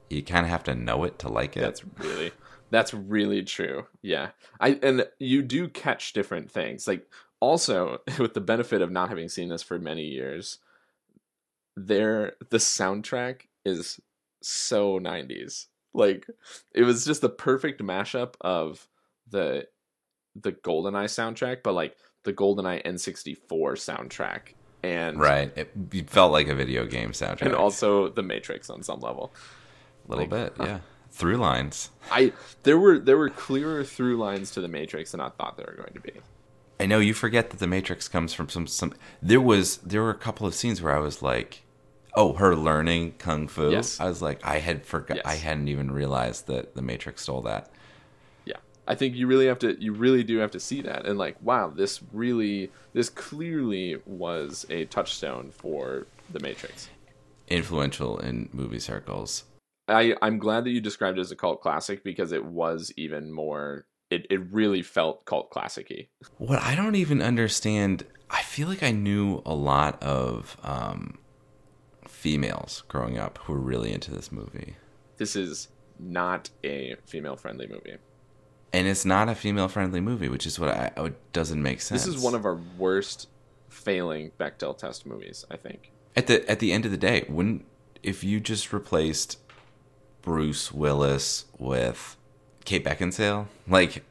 you 0.10 0.24
kind 0.24 0.46
of 0.46 0.50
have 0.50 0.64
to 0.64 0.76
know 0.76 1.04
it 1.04 1.20
to 1.20 1.30
like 1.30 1.58
it. 1.58 1.62
That's 1.62 1.84
really 1.98 2.32
that's 2.72 2.94
really 2.94 3.44
true. 3.44 3.88
Yeah. 4.02 4.30
I 4.60 4.80
and 4.82 5.08
you 5.20 5.42
do 5.42 5.68
catch 5.68 6.14
different 6.14 6.52
things. 6.52 6.88
Like 6.88 7.08
also 7.40 8.00
with 8.20 8.34
the 8.34 8.42
benefit 8.42 8.82
of 8.82 8.92
not 8.92 9.10
having 9.10 9.30
seen 9.30 9.50
this 9.50 9.64
for 9.64 9.80
many 9.80 10.04
years 10.04 10.60
there 11.76 12.34
the 12.50 12.58
soundtrack 12.58 13.42
is 13.66 14.00
so 14.42 15.00
90s 15.00 15.68
like 15.94 16.26
it 16.74 16.84
was 16.84 17.06
just 17.06 17.22
the 17.22 17.30
perfect 17.30 17.82
mashup 17.82 18.36
of 18.42 18.88
the 19.30 19.68
the 20.36 20.52
goldeneye 20.52 21.06
soundtrack 21.06 21.64
but 21.64 21.74
like 21.74 21.96
the 22.24 22.34
goldeneye 22.34 22.84
n64 22.86 23.38
soundtrack 23.50 24.54
and 24.94 25.20
right 25.20 25.52
it, 25.56 26.10
felt 26.10 26.32
like 26.32 26.48
a 26.48 26.56
video 26.56 26.86
game 26.86 27.12
soundtrack 27.12 27.42
and 27.42 27.56
also 27.56 28.10
the 28.10 28.24
matrix 28.24 28.70
on 28.70 28.84
some 28.84 29.00
level 29.00 29.34
a 30.08 30.12
little 30.12 30.28
like, 30.28 30.56
bit 30.56 30.68
yeah 30.68 30.80
through 31.12 31.38
lines 31.38 31.90
i 32.12 32.32
there 32.64 32.78
were 32.78 33.00
there 33.00 33.18
were 33.18 33.30
clearer 33.30 33.84
through 33.84 34.18
lines 34.18 34.52
to 34.52 34.62
the 34.62 34.68
matrix 34.68 35.12
than 35.12 35.22
i 35.22 35.30
thought 35.30 35.58
there 35.58 35.68
were 35.68 35.82
going 35.82 35.94
to 35.94 36.02
be 36.02 36.12
I 36.80 36.86
know 36.86 37.00
you 37.00 37.14
forget 37.14 37.52
that 37.52 37.60
the 37.60 37.68
Matrix 37.68 38.08
comes 38.08 38.34
from 38.34 38.50
some 38.50 38.68
some. 38.68 38.94
There 39.22 39.42
was 39.42 39.78
there 39.78 40.02
were 40.02 40.10
a 40.10 40.16
couple 40.16 40.46
of 40.46 40.54
scenes 40.54 40.82
where 40.82 40.96
I 40.96 41.00
was 41.00 41.22
like, 41.22 41.64
"Oh, 42.16 42.34
her 42.34 42.56
learning 42.56 43.14
kung 43.18 43.48
fu." 43.48 43.72
Yes. 43.72 44.00
I 44.00 44.06
was 44.06 44.22
like, 44.22 44.46
I 44.46 44.60
had 44.60 44.86
forgot. 44.86 45.18
Yes. 45.18 45.26
I 45.26 45.36
hadn't 45.36 45.70
even 45.70 45.92
realized 45.92 46.48
that 46.48 46.76
the 46.76 46.82
Matrix 46.82 47.24
stole 47.24 47.42
that. 47.44 47.70
I 48.88 48.96
think 48.96 49.16
you 49.16 49.28
really 49.28 49.48
have 49.48 49.60
to. 49.60 49.82
You 49.82 49.94
really 49.94 50.24
do 50.24 50.38
have 50.38 50.52
to 50.52 50.60
see 50.60 50.82
that 50.82 51.06
and 51.06 51.18
like, 51.18 51.42
wow, 51.42 51.70
this 51.70 52.02
really, 52.12 52.72
this 52.94 53.10
clearly 53.10 53.98
was 54.06 54.66
a 54.70 54.86
touchstone 54.86 55.52
for 55.52 56.08
the 56.32 56.40
Matrix. 56.40 56.90
Influential 57.48 58.20
in 58.20 58.50
movie 58.54 58.80
circles. 58.80 59.46
I 59.88 60.16
I'm 60.22 60.40
glad 60.40 60.64
that 60.64 60.72
you 60.72 60.82
described 60.82 61.18
it 61.18 61.22
as 61.22 61.32
a 61.32 61.36
cult 61.36 61.62
classic 61.62 62.04
because 62.04 62.32
it 62.32 62.44
was 62.44 62.92
even 62.98 63.32
more 63.32 63.86
it, 64.10 64.26
it 64.30 64.42
really 64.52 64.82
felt 64.82 65.26
cult 65.26 65.52
classicy. 65.52 66.08
What 66.38 66.60
I 66.60 66.76
don't 66.76 66.96
even 66.96 67.22
understand, 67.22 68.06
I 68.30 68.42
feel 68.42 68.68
like 68.68 68.84
I 68.84 68.92
knew 68.92 69.42
a 69.46 69.54
lot 69.54 70.02
of 70.02 70.58
um, 70.64 71.20
females 72.08 72.84
growing 72.88 73.18
up 73.18 73.40
who 73.40 73.54
were 73.54 73.60
really 73.60 73.92
into 73.92 74.12
this 74.12 74.32
movie. 74.32 74.76
This 75.18 75.36
is 75.36 75.70
not 76.00 76.50
a 76.64 76.96
female 77.06 77.36
friendly 77.36 77.68
movie. 77.68 77.98
And 78.74 78.88
it's 78.88 79.06
not 79.06 79.30
a 79.30 79.36
female 79.36 79.68
friendly 79.68 80.02
movie, 80.02 80.28
which 80.28 80.46
is 80.46 80.60
what 80.60 80.70
I 80.70 80.92
what 80.96 81.14
doesn't 81.32 81.62
make 81.62 81.82
sense. 81.82 82.06
This 82.06 82.16
is 82.16 82.22
one 82.22 82.36
of 82.36 82.46
our 82.46 82.60
worst 82.78 83.30
failing 83.70 84.32
Bechdel 84.38 84.78
test 84.78 85.06
movies, 85.06 85.46
I 85.50 85.58
think. 85.58 85.92
At 86.16 86.28
the 86.28 86.50
at 86.50 86.60
the 86.60 86.74
end 86.74 86.86
of 86.86 86.92
the 86.92 86.98
day, 86.98 87.26
wouldn't 87.30 87.66
if 88.04 88.24
you 88.24 88.40
just 88.40 88.74
replaced 88.74 89.40
Bruce 90.22 90.72
Willis 90.72 91.46
with 91.58 92.18
Kate 92.66 92.84
Beckinsale. 92.84 93.48
Like, 93.68 94.04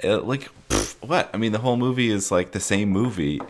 it, 0.00 0.24
like 0.24 0.50
pff, 0.68 0.96
what? 1.06 1.30
I 1.32 1.38
mean, 1.38 1.52
the 1.52 1.60
whole 1.60 1.76
movie 1.76 2.10
is 2.10 2.30
like 2.30 2.52
the 2.52 2.60
same 2.60 2.90
movie. 2.90 3.40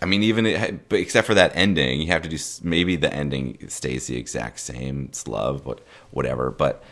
I 0.00 0.06
mean, 0.06 0.22
even 0.22 0.46
it, 0.46 0.88
but 0.88 1.00
except 1.00 1.26
for 1.26 1.34
that 1.34 1.52
ending, 1.54 2.00
you 2.00 2.06
have 2.08 2.22
to 2.22 2.28
do 2.28 2.38
maybe 2.62 2.96
the 2.96 3.12
ending 3.12 3.68
stays 3.68 4.06
the 4.06 4.16
exact 4.16 4.60
same. 4.60 5.06
It's 5.08 5.26
love, 5.26 5.64
but 5.64 5.80
whatever. 6.10 6.50
But 6.50 6.82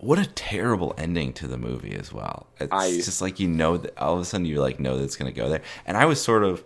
what 0.00 0.18
a 0.18 0.26
terrible 0.26 0.94
ending 0.96 1.32
to 1.34 1.46
the 1.46 1.58
movie 1.58 1.94
as 1.94 2.12
well. 2.12 2.46
It's 2.58 2.72
I, 2.72 2.90
just 2.92 3.20
like 3.20 3.38
you 3.38 3.48
know 3.48 3.76
that 3.76 3.96
all 3.98 4.14
of 4.14 4.20
a 4.20 4.24
sudden 4.24 4.46
you 4.46 4.60
like 4.60 4.80
know 4.80 4.96
that 4.96 5.04
it's 5.04 5.16
going 5.16 5.32
to 5.32 5.38
go 5.38 5.48
there. 5.48 5.62
And 5.86 5.96
I 5.96 6.06
was 6.06 6.20
sort 6.20 6.42
of, 6.42 6.64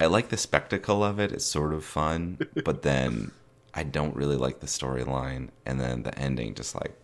I 0.00 0.06
like 0.06 0.30
the 0.30 0.36
spectacle 0.36 1.04
of 1.04 1.18
it. 1.18 1.30
It's 1.30 1.44
sort 1.44 1.74
of 1.74 1.84
fun, 1.84 2.38
but 2.64 2.82
then 2.82 3.32
I 3.74 3.82
don't 3.82 4.16
really 4.16 4.36
like 4.36 4.60
the 4.60 4.66
storyline. 4.66 5.50
And 5.66 5.78
then 5.78 6.02
the 6.02 6.18
ending 6.18 6.54
just 6.54 6.74
like 6.74 6.96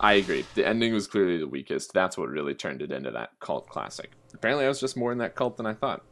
I 0.00 0.14
agree. 0.14 0.44
The 0.54 0.66
ending 0.66 0.92
was 0.92 1.06
clearly 1.06 1.38
the 1.38 1.46
weakest. 1.46 1.92
That's 1.92 2.18
what 2.18 2.28
really 2.28 2.54
turned 2.54 2.82
it 2.82 2.92
into 2.92 3.10
that 3.12 3.30
cult 3.40 3.68
classic. 3.68 4.10
Apparently, 4.34 4.64
I 4.64 4.68
was 4.68 4.80
just 4.80 4.96
more 4.96 5.12
in 5.12 5.18
that 5.18 5.34
cult 5.34 5.56
than 5.56 5.66
I 5.66 5.72
thought. 5.72 6.04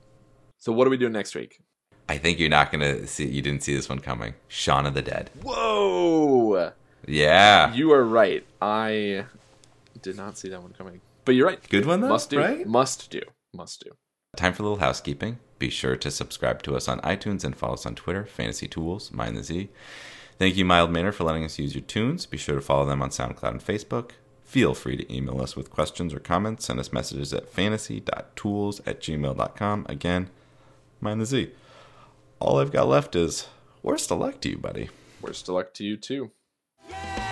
So, 0.58 0.72
what 0.72 0.86
are 0.86 0.90
we 0.90 0.96
doing 0.96 1.12
next 1.12 1.34
week? 1.34 1.60
I 2.08 2.16
think 2.16 2.38
you're 2.38 2.48
not 2.48 2.70
gonna 2.70 3.06
see. 3.06 3.26
You 3.26 3.42
didn't 3.42 3.62
see 3.62 3.74
this 3.74 3.88
one 3.88 3.98
coming. 3.98 4.34
Shaun 4.48 4.86
of 4.86 4.94
the 4.94 5.02
Dead. 5.02 5.30
Whoa. 5.42 6.72
Yeah. 7.06 7.72
You 7.74 7.92
are 7.92 8.04
right. 8.04 8.44
I 8.60 9.26
did 10.00 10.16
not 10.16 10.38
see 10.38 10.48
that 10.50 10.62
one 10.62 10.72
coming. 10.72 11.00
But 11.24 11.34
you're 11.34 11.46
right. 11.46 11.68
Good 11.68 11.86
one 11.86 12.00
though. 12.00 12.08
Must 12.08 12.30
do. 12.30 12.38
Right? 12.38 12.66
Must 12.66 13.10
do. 13.10 13.22
Must 13.54 13.82
do. 13.84 13.90
Time 14.36 14.52
for 14.54 14.62
a 14.62 14.66
little 14.66 14.78
housekeeping. 14.78 15.38
Be 15.58 15.68
sure 15.70 15.96
to 15.96 16.10
subscribe 16.10 16.62
to 16.62 16.74
us 16.74 16.88
on 16.88 17.00
iTunes 17.00 17.44
and 17.44 17.54
follow 17.56 17.74
us 17.74 17.86
on 17.86 17.94
Twitter, 17.94 18.24
Fantasy 18.24 18.66
Tools, 18.66 19.12
Mind 19.12 19.36
the 19.36 19.44
Z. 19.44 19.68
Thank 20.38 20.56
you, 20.56 20.64
Mild 20.64 20.90
Manner, 20.90 21.12
for 21.12 21.24
letting 21.24 21.44
us 21.44 21.58
use 21.58 21.74
your 21.74 21.82
tunes. 21.82 22.26
Be 22.26 22.38
sure 22.38 22.56
to 22.56 22.60
follow 22.60 22.86
them 22.86 23.02
on 23.02 23.10
SoundCloud 23.10 23.50
and 23.50 23.64
Facebook. 23.64 24.12
Feel 24.42 24.74
free 24.74 24.96
to 24.96 25.14
email 25.14 25.40
us 25.40 25.54
with 25.54 25.70
questions 25.70 26.12
or 26.12 26.18
comments. 26.18 26.64
Send 26.66 26.80
us 26.80 26.92
messages 26.92 27.32
at 27.32 27.48
fantasy.tools 27.48 28.80
at 28.86 29.00
gmail.com. 29.00 29.86
Again, 29.88 30.30
mind 31.00 31.20
the 31.20 31.26
Z. 31.26 31.50
All 32.40 32.58
I've 32.58 32.72
got 32.72 32.88
left 32.88 33.14
is 33.14 33.48
worst 33.82 34.10
of 34.10 34.18
luck 34.18 34.40
to 34.40 34.50
you, 34.50 34.58
buddy. 34.58 34.88
Worst 35.20 35.48
of 35.48 35.54
luck 35.54 35.74
to 35.74 35.84
you, 35.84 35.96
too. 35.96 36.32
Yeah! 36.92 37.31